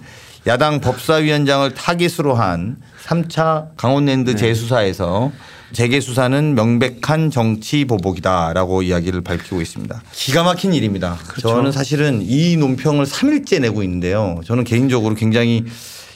야당 0.47 0.81
법사위원장을 0.81 1.71
타깃으로 1.73 2.33
한 2.33 2.77
3차 3.05 3.77
강원랜드 3.77 4.35
재수사에서 4.35 5.31
재개 5.71 6.01
수사는 6.01 6.55
명백한 6.55 7.29
정치 7.29 7.85
보복이다라고 7.85 8.81
이야기를 8.81 9.21
밝히고 9.21 9.61
있습니다. 9.61 10.01
기가 10.11 10.43
막힌 10.43 10.73
일입니다. 10.73 11.17
저는 11.39 11.71
사실은 11.71 12.21
이 12.23 12.57
논평을 12.57 13.05
3일째 13.05 13.61
내고 13.61 13.83
있는데요. 13.83 14.41
저는 14.43 14.63
개인적으로 14.63 15.15
굉장히 15.15 15.65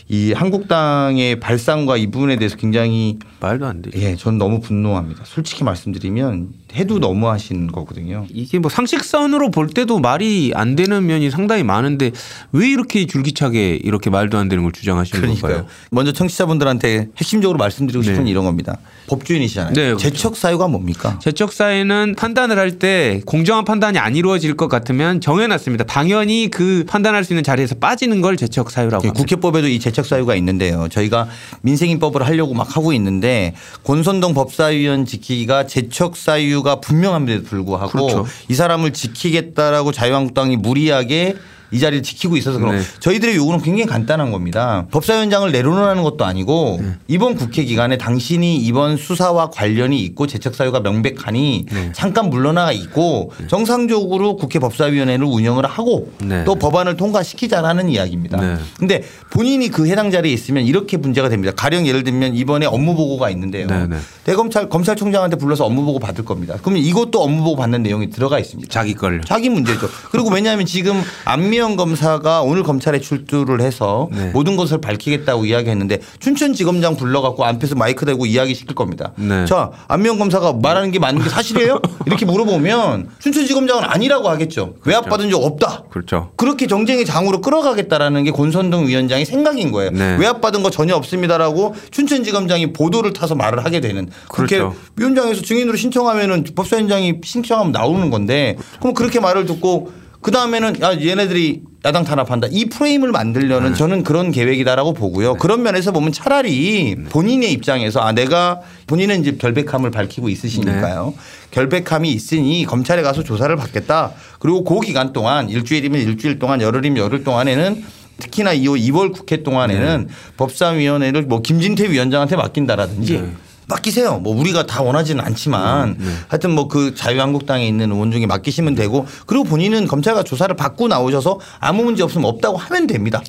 이 0.08 0.34
한국당의 0.34 1.40
발상과 1.40 1.98
이 1.98 2.08
부분에 2.08 2.36
대해서 2.36 2.58
굉장히 2.58 3.18
말도 3.40 3.66
안 3.66 3.82
돼. 3.82 3.92
예, 3.96 4.16
저는 4.16 4.38
너무 4.38 4.60
분노합니다. 4.60 5.24
솔직히 5.26 5.64
말씀드리면 5.64 6.50
해도 6.76 7.00
너무 7.00 7.30
하신 7.30 7.72
거거든요. 7.72 8.26
이게 8.34 8.60
뭐 8.60 8.70
상식선으로 8.70 9.50
볼 9.52 9.68
때도 9.70 10.00
말이 10.00 10.52
안 10.56 10.76
되는 10.76 11.06
면이 11.06 11.32
상당히 11.32 11.64
많은데 11.64 12.12
왜 12.52 12.70
이렇게 12.70 13.06
줄기차게 13.06 13.80
이렇게 13.84 14.10
말도 14.10 14.38
안 14.38 14.50
되는 14.50 14.64
걸 14.64 14.72
주장하시는 14.74 15.20
그러니까요. 15.22 15.54
건가요? 15.54 15.70
먼저 15.92 16.12
청취자분들한테 16.12 17.08
핵심적으로 17.18 17.58
말씀드리고 17.58 18.04
싶은 18.04 18.26
네. 18.26 18.32
이런 18.32 18.44
겁니다. 18.46 18.78
법주인이시잖아요. 19.08 19.74
네, 19.74 19.82
그렇죠. 19.86 19.98
재척 20.10 20.36
사유가 20.38 20.68
뭡니까? 20.68 21.18
재척 21.22 21.52
사회는 21.54 22.16
판단을 22.18 22.58
할 22.60 22.76
때 22.76 23.22
공정한 23.26 23.64
판단이 23.64 23.98
안 24.00 24.18
이루어질 24.18 24.58
것 24.58 24.68
같으면 24.68 25.22
정해놨습니다. 25.22 25.86
당연히 25.86 26.50
그 26.52 26.84
판단할 26.88 27.24
수 27.24 27.32
있는 27.32 27.42
자리에서 27.44 27.76
빠지는 27.76 28.20
걸 28.20 28.36
재척 28.36 28.70
사유라고 28.70 29.04
합니다. 29.08 29.14
예, 29.18 29.22
국회법에도 29.22 29.70
이 29.70 29.80
재척 29.80 30.06
사유가 30.06 30.36
있는데요. 30.36 30.88
저희가 30.90 31.30
민생인법을 31.62 32.26
하려고 32.26 32.54
막 32.54 32.76
하고 32.76 32.92
있는데 32.92 33.54
권선동 33.86 34.34
법사위원 34.34 35.06
지키기가 35.06 35.68
재척 35.68 36.18
사유 36.18 36.64
가 36.66 36.80
분명함에도 36.82 37.44
불구하고 37.44 37.92
그렇죠. 37.92 38.26
이 38.50 38.56
사람을 38.56 38.92
지키겠다라고 38.92 39.92
자유한국당이 39.92 40.58
무리하게 40.58 41.36
이 41.72 41.80
자리를 41.80 42.04
지키고 42.04 42.38
있어서 42.38 42.60
그럼 42.60 42.76
네. 42.78 42.82
저희들의 43.00 43.36
요구는 43.36 43.62
굉장히 43.62 43.86
간단한 43.86 44.32
겁니다. 44.32 44.86
법사위원장을 44.92 45.52
내로놓으라는 45.52 46.04
것도 46.04 46.26
아니고 46.26 46.80
네. 46.82 46.94
이번 47.08 47.36
국회 47.36 47.64
기간에 47.64 47.98
당신이 47.98 48.58
이번 48.58 48.98
수사와 48.98 49.50
관련이 49.50 50.00
있고 50.04 50.28
재척 50.28 50.56
사유가 50.56 50.80
명백하니 50.80 51.66
네. 51.72 51.92
잠깐 51.94 52.30
물러나가 52.30 52.72
있고 52.72 53.32
정상적으로 53.48 54.36
국회 54.36 54.60
법사위원회를 54.60 55.26
운영을 55.26 55.66
하고 55.66 56.12
네. 56.24 56.44
또 56.44 56.56
법안을 56.56 56.98
통과시키자라는 56.98 57.90
이야기입니다. 57.90 58.40
네. 58.40 58.56
근데 58.78 59.04
본인이 59.32 59.70
그 59.70 59.88
해당 59.88 60.12
자리에 60.12 60.32
있으면 60.32 60.66
이렇게 60.66 60.98
문제가 60.98 61.30
됩니다. 61.30 61.52
가령 61.56 61.88
예를 61.88 62.04
들면 62.04 62.36
이번에 62.36 62.66
업무 62.66 62.96
보고가 62.96 63.30
있는데요. 63.32 63.68
네, 63.68 63.88
네. 63.88 63.98
대검찰 64.24 64.70
검찰총장한테 64.70 65.38
불러서 65.38 65.66
업무 65.66 65.84
보고 65.84 66.00
받을 66.00 66.24
겁니다. 66.26 66.56
그러면 66.62 66.84
이것도 66.84 67.22
업무 67.22 67.44
보고 67.44 67.56
받는 67.56 67.84
내용이 67.84 68.10
들어가 68.10 68.40
있습니다. 68.40 68.70
자기 68.72 68.94
걸요. 68.94 69.22
자기 69.26 69.50
문제죠. 69.50 69.90
그리고 70.12 70.30
왜냐하면 70.30 70.66
지금 70.66 71.02
안미 71.26 71.55
영 71.58 71.76
검사가 71.76 72.42
오늘 72.42 72.64
검찰에 72.64 73.00
출두를 73.00 73.62
해서 73.62 74.10
네. 74.12 74.30
모든 74.34 74.56
것을 74.56 74.82
밝히겠다고 74.82 75.46
이야기했는데 75.46 76.00
춘천지검장 76.20 76.98
불러갖고 76.98 77.46
앞에서 77.46 77.76
마이크 77.76 78.06
대고 78.06 78.26
이야기 78.26 78.54
시킬 78.54 78.76
겁니다. 78.76 79.12
네. 79.16 79.46
자 79.46 79.72
안미영 79.88 80.18
검사가 80.18 80.54
말하는 80.54 80.92
게 80.92 81.00
맞는 81.00 81.24
게 81.24 81.30
사실이에요? 81.30 81.80
이렇게 82.06 82.26
물어보면 82.26 83.10
춘천지검장은 83.20 83.84
아니라고 83.84 84.30
하겠죠. 84.30 84.76
외압 84.86 85.10
받은 85.10 85.30
적 85.30 85.44
없다. 85.44 85.84
그렇죠. 85.90 86.32
그렇게 86.36 86.68
정쟁의 86.68 87.06
장으로 87.06 87.42
끌어가겠다라는 87.42 88.24
게 88.24 88.32
권선동 88.32 88.88
위원장의 88.88 89.26
생각인 89.26 89.72
거예요. 89.72 89.92
네. 89.92 90.18
외압 90.18 90.42
받은 90.42 90.64
거 90.64 90.70
전혀 90.70 90.96
없습니다라고 90.96 91.76
춘천지검장이 91.92 92.74
보도를 92.74 93.14
타서 93.14 93.36
말을 93.36 93.64
하게 93.66 93.80
되는 93.80 94.10
그렇게 94.30 94.58
그렇죠. 94.58 94.76
위원장에서 94.96 95.42
증인으로 95.42 95.78
신청하면은 95.78 96.46
법사위원장이 96.56 97.16
신청하면 97.24 97.72
나오는 97.72 98.10
건데 98.10 98.58
그럼 98.80 98.94
그렇게 98.94 99.20
말을 99.20 99.46
듣고 99.46 99.92
그 100.26 100.32
다음에는 100.32 100.82
야 100.82 101.00
얘네들이 101.00 101.62
야당 101.86 102.04
탄압한다 102.04 102.48
이 102.50 102.66
프레임을 102.66 103.12
만들려는 103.12 103.74
네. 103.74 103.78
저는 103.78 104.04
그런 104.04 104.32
계획이다라고 104.32 104.94
보고요. 104.94 105.36
그런 105.36 105.62
면에서 105.62 105.92
보면 105.92 106.12
차라리 106.14 106.96
본인의 107.12 107.52
입장에서 107.52 108.00
아 108.00 108.12
내가 108.12 108.62
본인은 108.88 109.22
이제 109.22 109.36
결백함을 109.38 109.92
밝히고 109.92 110.30
있으시니까요. 110.30 111.14
네. 111.16 111.22
결백함이 111.52 112.12
있으니 112.12 112.66
검찰에 112.66 113.04
가서 113.04 113.22
조사를 113.22 113.56
받겠다. 113.56 114.14
그리고 114.40 114.64
그 114.64 114.80
기간 114.80 115.14
동안 115.14 115.48
일주일이면 115.48 116.02
일주일 116.02 116.40
동안 116.40 116.60
열흘이면 116.60 116.98
열흘 116.98 117.24
동안에는 117.24 117.84
특히나 118.18 118.54
이 118.54 118.66
2월 118.66 119.14
국회 119.14 119.44
동안에는 119.44 120.10
법사위원회를 120.38 121.22
뭐 121.22 121.44
김진태 121.44 121.92
위원장한테 121.92 122.36
맡긴다라든지 122.36 123.14
네. 123.14 123.32
맡기세요. 123.68 124.20
뭐 124.20 124.36
우리가 124.40 124.66
다 124.66 124.82
원하지는 124.82 125.24
않지만 125.24 125.98
하여튼 126.28 126.52
뭐 126.52 126.68
그 126.68 126.94
자유한국당에 126.96 127.66
있는 127.68 127.92
의원 127.92 128.12
중에 128.12 128.26
맡기시면 128.26 128.76
되고 128.76 129.06
그리고 129.28 129.44
본인은 129.46 129.88
검찰과 129.88 130.24
조사를 130.24 130.54
받고 130.56 130.88
나오셔서 130.88 131.40
아무 131.60 131.84
문제 131.84 132.04
없으면 132.04 132.26
없다고 132.26 132.58
하면 132.58 132.88
됩니다. 132.88 133.22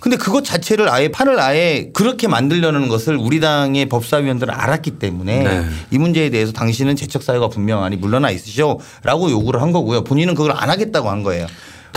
근데 0.00 0.16
그것 0.16 0.44
자체를 0.44 0.88
아예 0.88 1.08
판을 1.08 1.38
아예 1.40 1.90
그렇게 1.92 2.28
만들려는 2.28 2.88
것을 2.88 3.16
우리 3.16 3.40
당의 3.40 3.86
법사위원들은 3.88 4.54
알았기 4.54 4.92
때문에 4.92 5.42
네. 5.42 5.64
이 5.90 5.98
문제에 5.98 6.30
대해서 6.30 6.52
당신은 6.52 6.96
재척 6.96 7.22
사유가 7.22 7.48
분명하니 7.48 7.96
물러나 7.96 8.30
있으시오라고 8.30 9.30
요구를 9.30 9.60
한 9.60 9.72
거고요. 9.72 10.04
본인은 10.04 10.34
그걸 10.34 10.52
안 10.52 10.70
하겠다고 10.70 11.10
한 11.10 11.22
거예요. 11.22 11.46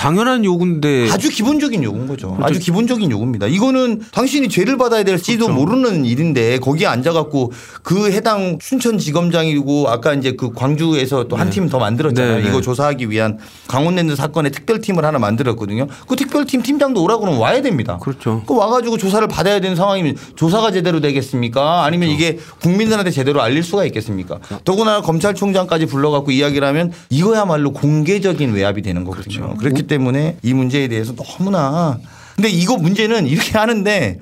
당연한 0.01 0.43
요구인데 0.43 1.11
아주 1.11 1.29
기본적인 1.29 1.83
요구인 1.83 2.07
거죠. 2.07 2.35
아주 2.41 2.57
기본적인 2.57 3.11
요구입니다. 3.11 3.45
이거는 3.45 4.01
당신이 4.11 4.49
죄를 4.49 4.75
받아야 4.75 5.03
될지도 5.03 5.47
모르는 5.47 6.05
일인데 6.05 6.57
거기에 6.57 6.87
앉아갖고 6.87 7.51
그 7.83 8.11
해당 8.11 8.57
춘천지검장이고 8.57 9.89
아까 9.89 10.15
이제 10.15 10.31
그 10.31 10.53
광주에서 10.53 11.27
또 11.27 11.41
한 11.41 11.51
팀더 11.51 11.77
만들었잖아요. 11.77 12.37
네, 12.37 12.41
네. 12.43 12.49
이거 12.49 12.61
조사하기 12.61 13.11
위한 13.11 13.37
강원랜드 13.67 14.15
사건의 14.15 14.51
특별팀을 14.51 15.05
하나 15.05 15.19
만들었거든요. 15.19 15.85
그 16.07 16.15
특별팀 16.15 16.63
팀장도 16.63 17.03
오라고 17.03 17.21
그러면 17.21 17.39
와야 17.39 17.61
됩니다. 17.61 17.99
그렇죠. 18.01 18.41
그 18.47 18.55
와가지고 18.55 18.97
조사를 18.97 19.27
받아야 19.27 19.59
되는 19.59 19.75
상황이면 19.75 20.17
조사가 20.35 20.71
제대로 20.71 20.99
되겠습니까? 20.99 21.83
아니면 21.83 22.09
그렇죠. 22.09 22.23
이게 22.23 22.39
국민들한테 22.59 23.11
제대로 23.11 23.41
알릴 23.41 23.61
수가 23.61 23.85
있겠습니까? 23.85 24.39
더구나 24.65 25.01
검찰총장까지 25.01 25.85
불러갖고 25.85 26.31
이야기를 26.31 26.67
하면 26.67 26.91
이거야말로 27.09 27.71
공개적인 27.71 28.53
외압이 28.53 28.81
되는 28.81 29.03
거거든요. 29.03 29.41
그렇죠. 29.41 29.57
그렇기 29.57 29.90
때문에 29.91 30.37
이 30.41 30.53
문제에 30.53 30.87
대해서 30.87 31.13
너무나 31.13 31.99
근데 32.35 32.49
이거 32.49 32.77
문제는 32.77 33.27
이렇게 33.27 33.57
하는데 33.57 34.19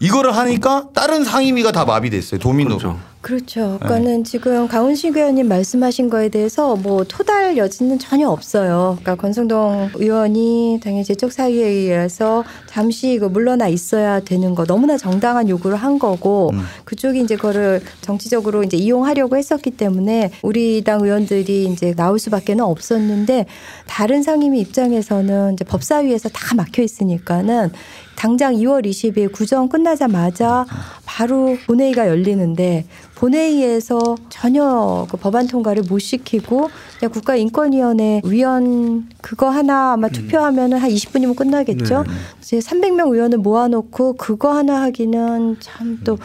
이거를 0.00 0.36
하니까 0.36 0.88
다른 0.92 1.24
상임위가 1.24 1.72
다 1.72 1.84
마비됐어요. 1.84 2.40
도미노로. 2.40 2.78
그렇죠. 2.78 3.14
그렇죠. 3.24 3.78
그러니까는 3.80 4.22
지금 4.22 4.68
강훈식 4.68 5.16
의원님 5.16 5.48
말씀하신 5.48 6.10
거에 6.10 6.28
대해서 6.28 6.76
뭐 6.76 7.04
토달 7.04 7.56
여지는 7.56 7.98
전혀 7.98 8.28
없어요. 8.28 8.98
그러니까 9.00 9.14
권성동 9.14 9.92
의원이 9.94 10.80
당연히 10.84 11.04
제적 11.04 11.32
사유에 11.32 11.66
의해서 11.66 12.44
잠시 12.66 13.16
그 13.18 13.24
물러나 13.24 13.66
있어야 13.66 14.20
되는 14.20 14.54
거 14.54 14.66
너무나 14.66 14.98
정당한 14.98 15.48
요구를 15.48 15.78
한 15.78 15.98
거고 15.98 16.50
음. 16.52 16.64
그쪽이 16.84 17.20
이제 17.20 17.36
그거를 17.36 17.80
정치적으로 18.02 18.62
이제 18.62 18.76
이용하려고 18.76 19.38
했었기 19.38 19.70
때문에 19.70 20.30
우리 20.42 20.84
당 20.84 21.00
의원들이 21.00 21.64
이제 21.64 21.94
나올 21.94 22.18
수밖에는 22.18 22.62
없었는데 22.62 23.46
다른 23.86 24.22
상임위 24.22 24.60
입장에서는 24.60 25.54
이제 25.54 25.64
법사위에서 25.64 26.28
다 26.28 26.54
막혀 26.54 26.82
있으니까는 26.82 27.72
당장 28.16 28.54
2월 28.54 28.86
20일 28.86 29.32
구정 29.32 29.68
끝나자마자 29.68 30.66
바로 31.04 31.56
본회의가 31.66 32.08
열리는데 32.08 32.86
본회의에서 33.16 34.16
전혀 34.28 35.06
그 35.10 35.16
법안 35.16 35.46
통과를 35.46 35.84
못 35.88 35.98
시키고 35.98 36.68
그냥 36.98 37.12
국가인권위원회 37.12 38.22
위원 38.24 39.08
그거 39.20 39.48
하나 39.48 39.92
아마 39.92 40.08
투표하면은 40.08 40.78
한 40.78 40.90
20분이면 40.90 41.36
끝나겠죠. 41.36 42.04
이제 42.40 42.58
300명 42.58 43.12
의원을 43.12 43.38
모아놓고 43.38 44.14
그거 44.14 44.52
하나 44.52 44.82
하기는 44.82 45.56
참 45.60 45.94
또 46.04 46.18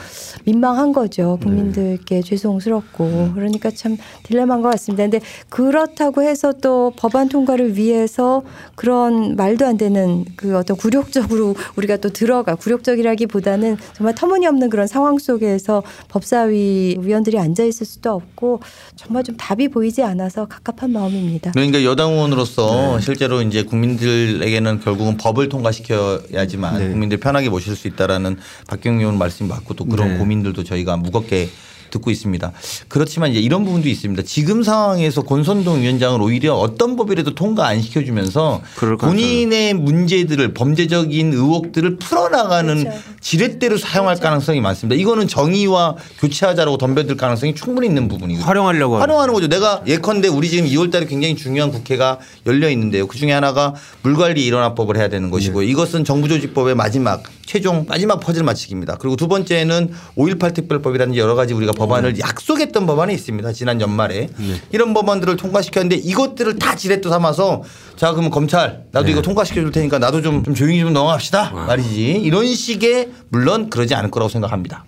민망한 0.45 0.91
거죠. 0.91 1.37
국민들께 1.41 2.21
죄송스럽고 2.21 3.31
그러니까 3.33 3.69
참 3.71 3.97
딜레마인 4.23 4.61
것 4.61 4.69
같습니다. 4.71 5.03
근데 5.03 5.21
그렇다고 5.49 6.21
해서 6.23 6.53
또 6.53 6.91
법안 6.97 7.29
통과를 7.29 7.77
위해서 7.77 8.43
그런 8.75 9.35
말도 9.35 9.65
안 9.65 9.77
되는 9.77 10.25
그 10.35 10.57
어떤 10.57 10.75
굴욕적으로 10.77 11.55
우리가 11.75 11.97
또 11.97 12.09
들어가 12.09 12.55
굴욕적이라기보다는 12.55 13.77
정말 13.93 14.15
터무니없는 14.15 14.69
그런 14.69 14.87
상황 14.87 15.17
속에서 15.17 15.83
법사위 16.07 16.78
위원들이 16.99 17.37
앉아 17.37 17.63
있을 17.63 17.85
수도 17.85 18.11
없고 18.11 18.61
정말 18.95 19.23
좀 19.23 19.35
답이 19.37 19.69
보이지 19.69 20.03
않아서 20.03 20.47
갑갑한 20.47 20.91
마음입니다. 20.91 21.51
그러니까 21.51 21.83
여당 21.83 22.13
의원으로서 22.13 22.99
실제로 22.99 23.41
이제 23.41 23.63
국민들에게는 23.63 24.81
결국은 24.81 25.17
법을 25.17 25.49
통과시켜야지만 25.49 26.77
네. 26.79 26.89
국민들 26.89 27.17
편하게 27.17 27.49
모실 27.49 27.75
수 27.75 27.87
있다라는 27.87 28.37
박경영 28.67 28.99
의원 28.99 29.17
말씀이 29.17 29.49
맞고 29.49 29.73
또 29.75 29.85
그런 29.85 30.13
네. 30.13 30.17
고민들도 30.17 30.63
저희가 30.63 30.97
무겁게 30.97 31.49
듣고 31.89 32.11
있습니다. 32.11 32.51
그렇지만 32.87 33.31
이제 33.31 33.39
이런 33.39 33.65
부분도 33.65 33.89
있습니다. 33.89 34.23
지금 34.23 34.63
상황에서 34.63 35.23
권선동 35.23 35.81
위원장을 35.81 36.21
오히려 36.21 36.53
어떤 36.53 36.95
법이라도 36.95 37.35
통과 37.35 37.67
안 37.67 37.81
시켜주면서 37.81 38.61
본인의 38.99 39.73
문제들을 39.73 40.53
범죄적인 40.53 41.33
의혹들을 41.33 41.97
풀어나가는 41.97 42.83
그렇죠. 42.83 42.99
지렛대로 43.21 43.77
사용할 43.77 44.17
가능성이 44.17 44.61
많습니다. 44.61 44.99
이거는 44.99 45.27
정의와 45.27 45.95
교체하자라고 46.19 46.77
덤벼들 46.77 47.17
가능성이 47.17 47.55
충분히 47.55 47.87
있는 47.87 48.07
부분이거든요. 48.07 48.47
활용하려고 48.47 48.95
하는. 48.95 49.01
활용하는 49.01 49.33
거죠. 49.33 49.47
내가 49.47 49.81
예컨대 49.87 50.27
우리 50.27 50.49
지금 50.49 50.67
2월달에 50.67 51.07
굉장히 51.07 51.35
중요한 51.35 51.71
국회가 51.71 52.19
열려 52.45 52.69
있는데요. 52.69 53.07
그 53.07 53.17
중에 53.17 53.31
하나가 53.31 53.73
물관리 54.03 54.45
일원화법을 54.45 54.97
해야 54.97 55.09
되는 55.09 55.29
것이고요. 55.29 55.65
네. 55.65 55.71
이것은 55.71 56.03
정부조직법의 56.03 56.75
마지막 56.75 57.23
최종 57.45 57.85
마지막 57.87 58.19
퍼즐 58.19 58.43
맞추기입니다. 58.43 58.97
그리고 58.97 59.15
두 59.15 59.27
번째는 59.27 59.91
5.18 60.15 60.53
특별법이라든지 60.53 61.19
여러 61.19 61.33
가지 61.33 61.53
우리가 61.53 61.71
법안을 61.73 62.19
약속했던 62.19 62.85
법안이 62.85 63.13
있습니다. 63.13 63.51
지난 63.53 63.81
연말에 63.81 64.29
네. 64.37 64.61
이런 64.71 64.93
법안들을 64.93 65.35
통과시켰는데 65.35 65.95
이것들을 65.95 66.59
다 66.59 66.75
지렛대 66.75 67.09
삼아서 67.09 67.63
자 67.95 68.11
그러면 68.11 68.29
검찰 68.29 68.83
나도 68.91 69.07
네. 69.07 69.13
이거 69.13 69.21
통과시켜 69.21 69.61
줄 69.61 69.71
테니까 69.71 69.97
나도 69.99 70.21
좀, 70.21 70.43
좀 70.43 70.53
조용히 70.53 70.79
좀 70.79 70.93
넘어갑시다 70.93 71.51
말이지 71.51 72.21
이런 72.23 72.45
식의 72.53 73.08
물론 73.29 73.69
그러지 73.69 73.95
않을 73.95 74.11
거라고 74.11 74.29
생각합니다. 74.29 74.85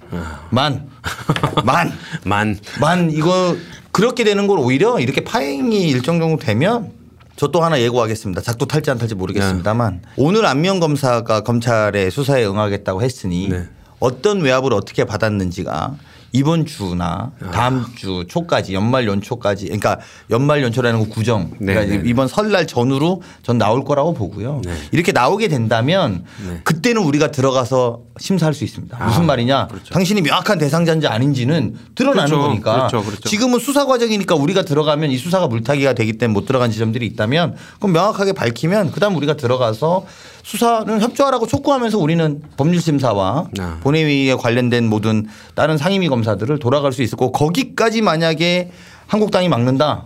만 0.50 0.88
만. 1.66 1.92
만. 2.24 2.58
만 2.80 3.12
이거 3.12 3.56
그렇게 3.92 4.24
되는 4.24 4.48
걸 4.48 4.60
오히려 4.60 5.00
이렇게 5.00 5.24
파행이 5.24 5.90
일정 5.90 6.20
정도 6.20 6.38
되면 6.42 6.92
저또 7.36 7.64
하나 7.64 7.80
예고하겠습니다. 7.80 8.42
작도 8.42 8.66
탈지 8.66 8.92
안 8.92 8.98
탈지 8.98 9.16
모르겠습니다만 9.16 10.02
오늘 10.16 10.46
안명 10.46 10.80
검사가 10.80 11.42
검찰의 11.42 12.12
수사에 12.12 12.46
응하겠다고 12.46 13.02
했으니 13.02 13.50
네. 13.50 13.68
어떤 14.00 14.42
외압을 14.42 14.74
어떻게 14.74 15.06
받았는지가 15.06 15.96
이번 16.34 16.66
주나 16.66 17.32
다음 17.52 17.86
주 17.96 18.26
초까지 18.28 18.74
연말 18.74 19.06
연초까지 19.08 19.66
그러니까 19.66 20.00
연말 20.30 20.64
연초라는 20.64 21.00
거 21.00 21.06
구정 21.08 21.52
네, 21.60 21.74
그러니까 21.74 21.96
네, 21.96 22.02
네. 22.02 22.10
이번 22.10 22.28
설날 22.28 22.68
전후로 22.68 23.22
전 23.44 23.58
나올 23.58 23.84
거라고 23.84 24.14
보고요. 24.14 24.62
네. 24.64 24.74
이렇게 24.92 25.12
나오게 25.12 25.50
된다면 25.50 26.24
네. 26.48 26.62
그때는 26.64 27.02
우리가 27.02 27.32
들어가서 27.32 28.02
심사할 28.22 28.54
수 28.54 28.64
있습니다. 28.64 28.98
아, 29.00 29.08
무슨 29.08 29.26
말이냐? 29.26 29.68
그렇죠. 29.68 29.94
당신이 29.94 30.22
명확한 30.22 30.60
대상자인지 30.60 31.08
아닌지는 31.08 31.76
드러나는 31.96 32.30
그렇죠. 32.30 32.48
거니까 32.48 32.74
그렇죠. 32.88 33.04
그렇죠. 33.04 33.28
지금은 33.28 33.60
수사 33.60 33.86
과정이니까 33.86 34.36
우리가 34.36 34.62
들어가면 34.62 35.12
이 35.12 35.18
수사가 35.18 35.48
물타기가 35.48 35.94
되기 35.94 36.14
때문에 36.14 36.34
못 36.34 36.46
들어간 36.46 36.72
지점들이 36.72 37.06
있다면 37.08 37.56
그럼 37.80 37.94
명확하게 37.94 38.34
밝히면 38.34 38.92
그다음 38.92 39.16
우리가 39.16 39.36
들어가서 39.36 40.06
수사는 40.44 41.02
협조하라고 41.02 41.48
촉구하면서 41.48 41.98
우리는 41.98 42.42
법률심사와 42.58 43.48
아. 43.60 43.78
본회의에 43.82 44.36
관련된 44.36 44.88
모든 44.88 45.28
다른 45.56 45.78
상임위 45.78 46.08
검사들을 46.08 46.60
돌아갈 46.60 46.94
수 46.94 47.02
있을 47.02 47.18
거고 47.18 47.32
거기까지 47.32 48.02
만약에 48.02 48.72
한국당이 49.08 49.50
막는다 49.50 50.06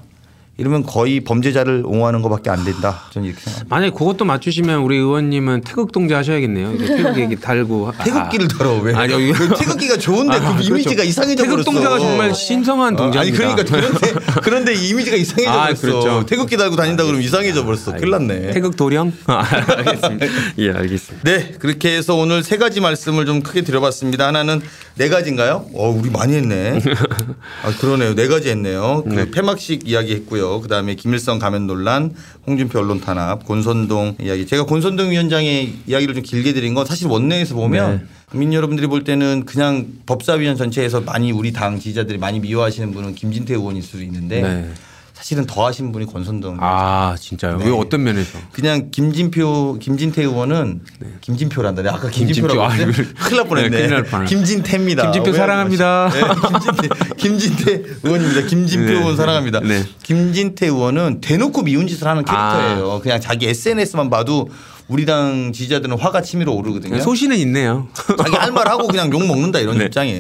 이러면 0.58 0.84
거의 0.84 1.20
범죄자를 1.20 1.84
옹호하는 1.86 2.22
것밖에 2.22 2.50
안 2.50 2.64
된다. 2.64 3.02
저는 3.12 3.28
이렇게 3.28 3.42
생각합니다. 3.42 3.76
만약에 3.76 3.92
그것도 3.92 4.24
맞추시면 4.24 4.80
우리 4.84 4.96
의원님은 4.96 5.62
태극 5.66 5.92
동자 5.92 6.18
하셔야겠네요. 6.20 6.78
태극 6.78 7.20
얘기 7.20 7.36
달고. 7.36 7.90
아. 7.90 8.04
태극기를 8.04 8.48
들어 8.48 8.78
왜? 8.80 8.94
아니, 8.94 9.12
여기- 9.12 9.34
그 9.34 9.50
태극기가 9.54 9.98
좋은데 9.98 10.38
아, 10.38 10.40
그 10.40 10.46
그렇죠. 10.54 10.70
이미지가 10.74 11.04
이상해져 11.04 11.44
버렸어. 11.44 11.58
태극 11.58 11.66
동자가 11.74 12.00
정말 12.00 12.34
신성한 12.34 12.98
어, 12.98 13.12
아니 13.12 13.32
동자입니다. 13.34 13.64
그러니까 13.64 13.64
그런데 14.00 14.14
그런데 14.42 14.74
이 14.76 14.88
이미지가 14.90 15.18
이상해져 15.18 15.52
아, 15.52 15.64
버렸어. 15.66 15.82
그렇죠. 15.82 16.26
태극기 16.26 16.56
달고 16.56 16.78
다닌다 16.78 17.04
그러면 17.04 17.22
이상해져 17.22 17.66
버렸어. 17.66 17.92
큰일 17.92 18.12
났네. 18.12 18.52
태극 18.52 18.78
도령? 18.78 19.12
아, 19.28 19.44
알겠습니다. 19.78 20.26
예, 20.60 20.72
알겠습니다. 20.72 21.30
네, 21.30 21.52
그렇게 21.60 21.98
해서 21.98 22.16
오늘 22.16 22.44
세 22.44 22.56
가지 22.56 22.80
말씀을 22.80 23.26
좀 23.26 23.42
크게 23.42 23.64
드려봤습니다. 23.64 24.26
하나는 24.28 24.62
네 24.98 25.10
가지인가요? 25.10 25.66
어, 25.74 25.90
우리 25.90 26.10
많이 26.10 26.34
했네. 26.36 26.80
아, 27.64 27.72
그러네요. 27.82 28.16
네 28.16 28.30
가지 28.30 28.50
했네요. 28.52 29.04
그 29.06 29.30
폐막식 29.32 29.82
이야기 29.90 30.14
했고요. 30.14 30.45
그 30.62 30.68
다음에 30.68 30.96
김일성 30.96 31.40
가면 31.40 31.68
논란, 31.68 32.14
홍준표 32.48 32.80
언론 32.80 33.02
탄압, 33.02 33.46
권선동 33.46 34.18
이야기. 34.22 34.46
제가 34.46 34.66
권선동 34.66 35.12
위원장의 35.12 35.74
이야기를 35.88 36.16
좀 36.16 36.24
길게 36.24 36.54
드린 36.54 36.74
건 36.74 36.86
사실 36.86 37.08
원내에서 37.08 37.56
보면 37.56 38.08
국민 38.30 38.54
여러분들이 38.54 38.88
볼 38.88 39.04
때는 39.04 39.46
그냥 39.46 39.88
법사위원 40.06 40.58
전체에서 40.58 41.02
많이 41.02 41.32
우리 41.32 41.54
당 41.54 41.80
지지자들이 41.80 42.18
많이 42.18 42.40
미워하시는 42.40 42.92
분은 42.92 43.16
김진태 43.16 43.54
의원일 43.54 43.84
수도 43.84 44.02
있는데 44.04 44.42
네. 44.42 44.72
사실은 45.16 45.46
더 45.46 45.66
하신 45.66 45.94
분이 45.94 46.08
권선동 46.08 46.58
아, 46.60 47.16
진짜요? 47.18 47.58
네. 47.58 47.66
왜 47.66 47.72
어떤 47.72 48.04
면에서? 48.04 48.38
그냥 48.52 48.92
김진표 48.92 49.80
김진태 49.82 50.22
의원은 50.24 50.82
김진표란다. 51.22 51.84
내가 51.84 51.96
아까 51.96 52.10
김진표라고 52.10 52.62
네. 52.74 52.86
김진표. 52.86 52.92
했는데 52.92 53.02
아, 53.02 53.12
이걸- 53.14 53.26
큰일 53.26 53.38
날 53.38 53.48
뻔했네. 53.48 53.88
네, 53.88 54.02
큰일. 54.04 54.26
김진태입니다. 54.26 55.04
김진표 55.04 55.32
왜 55.32 55.38
사랑합니다. 55.38 56.10
네, 56.14 56.22
김진태, 56.52 56.90
김진태 57.18 57.84
의원입니다. 58.04 58.42
김진표 58.42 58.86
네. 58.92 59.00
의원 59.00 59.16
사랑합니다. 59.16 59.62
네. 59.62 59.84
김진태 60.04 60.68
의원은 60.68 61.22
대놓고 61.22 61.62
미운 61.64 61.88
짓을 61.88 62.08
하는 62.08 62.26
캐릭터예요. 62.26 63.00
그냥 63.02 63.22
자기 63.22 63.48
SNS만 63.48 64.10
봐도 64.10 64.50
우리 64.88 65.06
당 65.06 65.52
지지자들은 65.52 65.98
화가 65.98 66.22
치밀어 66.22 66.52
오르거든요. 66.52 67.00
소신은 67.02 67.38
있네요. 67.38 67.88
자기 68.18 68.36
할 68.36 68.52
말 68.52 68.68
하고 68.70 68.88
그냥 68.88 69.12
욕 69.12 69.26
먹는다 69.26 69.60
이런 69.60 69.78
네. 69.80 69.86
입장이에요. 69.86 70.20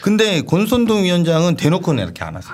근데 0.00 0.42
권선동 0.42 1.02
위원장은 1.04 1.56
대놓고는 1.56 2.02
이렇게 2.04 2.22
안 2.24 2.36
하세요. 2.36 2.52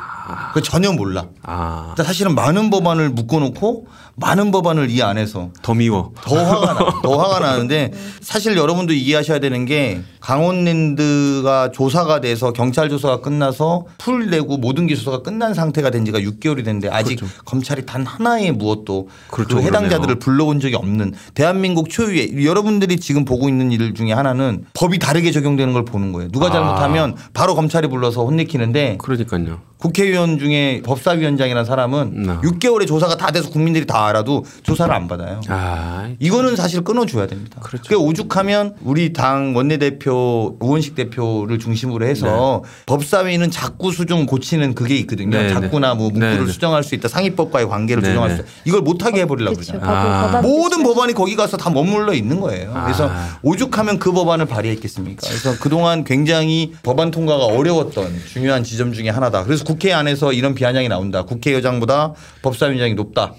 그 0.55 0.63
전혀 0.63 0.91
몰라. 0.93 1.27
아, 1.43 1.95
사실은 1.99 2.35
많은 2.35 2.71
법안을 2.71 3.11
묶어놓고 3.11 3.87
많은 4.15 4.51
법안을 4.51 4.91
이 4.91 5.03
안에서 5.03 5.51
더 5.63 5.75
미워. 5.75 6.13
더 6.23 6.37
화가 6.37 6.75
나. 6.75 7.01
더 7.03 7.17
화가 7.19 7.41
나는데 7.41 7.93
사실 8.21 8.57
여러분도 8.57 8.93
이해하셔야 8.95 9.39
되는 9.39 9.65
게 9.65 10.01
강원랜드가 10.21 11.71
조사가 11.73 12.21
돼서 12.21 12.53
경찰 12.53 12.89
조사가 12.89 13.21
끝나서 13.21 13.87
풀 13.99 14.31
내고 14.31 14.57
모든 14.57 14.87
게 14.87 14.95
조사가 14.95 15.23
끝난 15.23 15.55
상태가 15.55 15.91
된 15.91 16.05
지가 16.05 16.19
6개월이 16.21 16.57
됐는데 16.65 16.89
아직 16.91 17.21
검찰이 17.45 17.85
단 17.87 18.05
하나의 18.07 18.53
무엇도 18.53 19.09
그렇죠, 19.31 19.57
그 19.57 19.63
해당자들을. 19.63 20.19
불러온 20.19 20.61
적이 20.61 20.77
없는 20.77 21.15
대한민국 21.43 21.91
초유의 21.91 22.47
여러분들이 22.47 22.99
지금 22.99 23.25
보고 23.25 23.49
있는 23.49 23.73
일 23.73 23.95
중에 23.95 24.13
하나는 24.13 24.65
법이 24.75 25.01
다르게 25.01 25.33
적용되는 25.33 25.73
걸 25.73 25.85
보는 25.85 26.13
거예요. 26.13 26.31
누가 26.31 26.47
아. 26.47 26.51
잘못하면 26.53 27.17
바로 27.35 27.57
검찰이 27.57 27.89
불러서 27.89 28.25
혼내키는데 28.25 28.99
그러니까요. 28.99 29.59
국회의원 29.83 30.39
중에 30.39 30.81
법사위원장이라는 30.85 31.65
사람은 31.65 32.23
네. 32.23 32.33
6개월에 32.49 32.87
조사가 32.87 33.17
다 33.17 33.33
돼서 33.33 33.51
국민들이 33.51 33.85
다 33.85 34.07
알아도 34.07 34.45
조사를 34.63 34.95
안 34.95 35.09
받아요. 35.09 35.41
아, 35.49 36.09
이거는 36.21 36.55
사실 36.55 36.83
끊어줘야 36.83 37.27
됩니다. 37.27 37.61
그렇죠. 37.61 37.83
그게 37.83 37.97
오죽하면 37.97 38.77
우리 38.83 39.13
당 39.13 39.57
원내대표 39.57 40.57
우원식 40.61 40.95
대표를 40.95 41.59
중심으로 41.59 42.07
해서 42.07 42.63
법사위는 42.87 43.51
자꾸 43.51 43.91
수정 43.91 44.27
고치는 44.27 44.77
그게 44.77 44.95
있거든요. 44.99 45.37
네, 45.37 45.49
자꾸나 45.49 45.95
뭐 45.95 46.11
네, 46.13 46.21
문구를 46.21 46.47
네. 46.47 46.53
수정할 46.53 46.85
수 46.85 46.95
있다. 46.95 47.09
상위법과의 47.09 47.69
관계를 47.69 48.05
네, 48.05 48.11
조정할 48.11 48.29
네. 48.31 48.37
수 48.37 48.43
있다. 48.43 48.51
이걸 48.65 48.83
못하게 48.83 49.23
해버리려고 49.23 49.57
그렇죠. 49.57 49.73
그러잖아요. 49.73 49.99
아. 49.99 50.27
법안 50.27 50.43
모든. 50.43 50.83
법안이 50.85 51.13
거기 51.13 51.35
가서 51.35 51.57
다 51.57 51.71
머물러 51.71 52.13
있는 52.13 52.41
거예요. 52.41 52.73
그래서 52.85 53.09
아. 53.11 53.39
오죽하면 53.43 53.99
그 53.99 54.13
법안을 54.13 54.47
발의했겠습니까? 54.47 55.27
그래서 55.27 55.59
그동안 55.59 56.05
굉장히 56.05 56.73
법안 56.83 57.11
통과가 57.11 57.47
어려웠던 57.47 58.13
중요한 58.29 58.63
지점 58.63 58.93
중에 58.93 59.09
하나다. 59.09 59.43
그래서 59.45 59.65
국회 59.73 59.91
안에서 59.95 60.35
이런 60.35 60.55
비아냥이 60.55 60.89
나온다. 60.89 61.23
국회의장보다 61.23 62.13
법사위원장이 62.43 62.93
높다. 62.93 63.33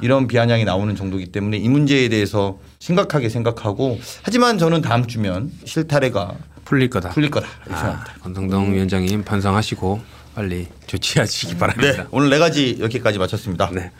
이런 0.00 0.28
비아냥이 0.28 0.64
나오는 0.64 0.94
정도이기 0.94 1.32
때문에 1.32 1.56
이 1.56 1.68
문제에 1.68 2.08
대해서 2.08 2.58
심각하게 2.78 3.28
생각하고 3.28 3.98
하지만 4.22 4.58
저는 4.58 4.80
다음 4.80 5.08
주면 5.08 5.50
실타래가 5.64 6.34
풀릴 6.64 6.88
거다. 6.88 7.08
풀릴 7.10 7.30
거다. 7.32 7.48
이렇게 7.66 7.74
아, 7.74 7.78
생각합니다. 7.78 8.14
권성동 8.22 8.74
위원장님 8.74 9.24
반성하시고 9.24 10.00
빨리 10.36 10.68
조치하시기 10.86 11.54
네. 11.54 11.58
바랍니다. 11.58 12.06
오늘 12.12 12.30
네 12.30 12.38
가지 12.38 12.78
여기까지 12.78 13.18
마쳤습니다. 13.18 13.68
네. 13.72 13.90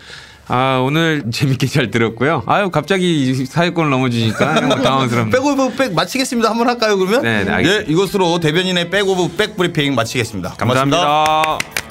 아 0.48 0.78
오늘 0.84 1.22
재밌게 1.32 1.66
잘 1.66 1.90
들었고요. 1.90 2.42
아유 2.46 2.70
갑자기 2.70 3.34
사회권을 3.46 3.90
넘어주니까 3.90 4.60
뭐 4.62 4.76
당황스럽네요. 4.82 5.30
back 5.30 5.61
of 5.61 5.76
back 5.76 5.94
마치겠습니다. 5.94 6.50
한번 6.50 6.68
할까요 6.68 6.96
그러면? 6.98 7.22
네, 7.22 7.44
네, 7.44 7.50
예, 7.50 7.54
알겠습니다. 7.54 7.90
이것으로 7.92 8.40
대변인의 8.40 8.90
back 8.90 9.21
of 9.21 9.36
back 9.36 9.56
브리핑 9.56 9.94
마치겠습니다. 9.94 10.54
고맙습니다. 10.58 10.96
감사합니다. 10.98 11.81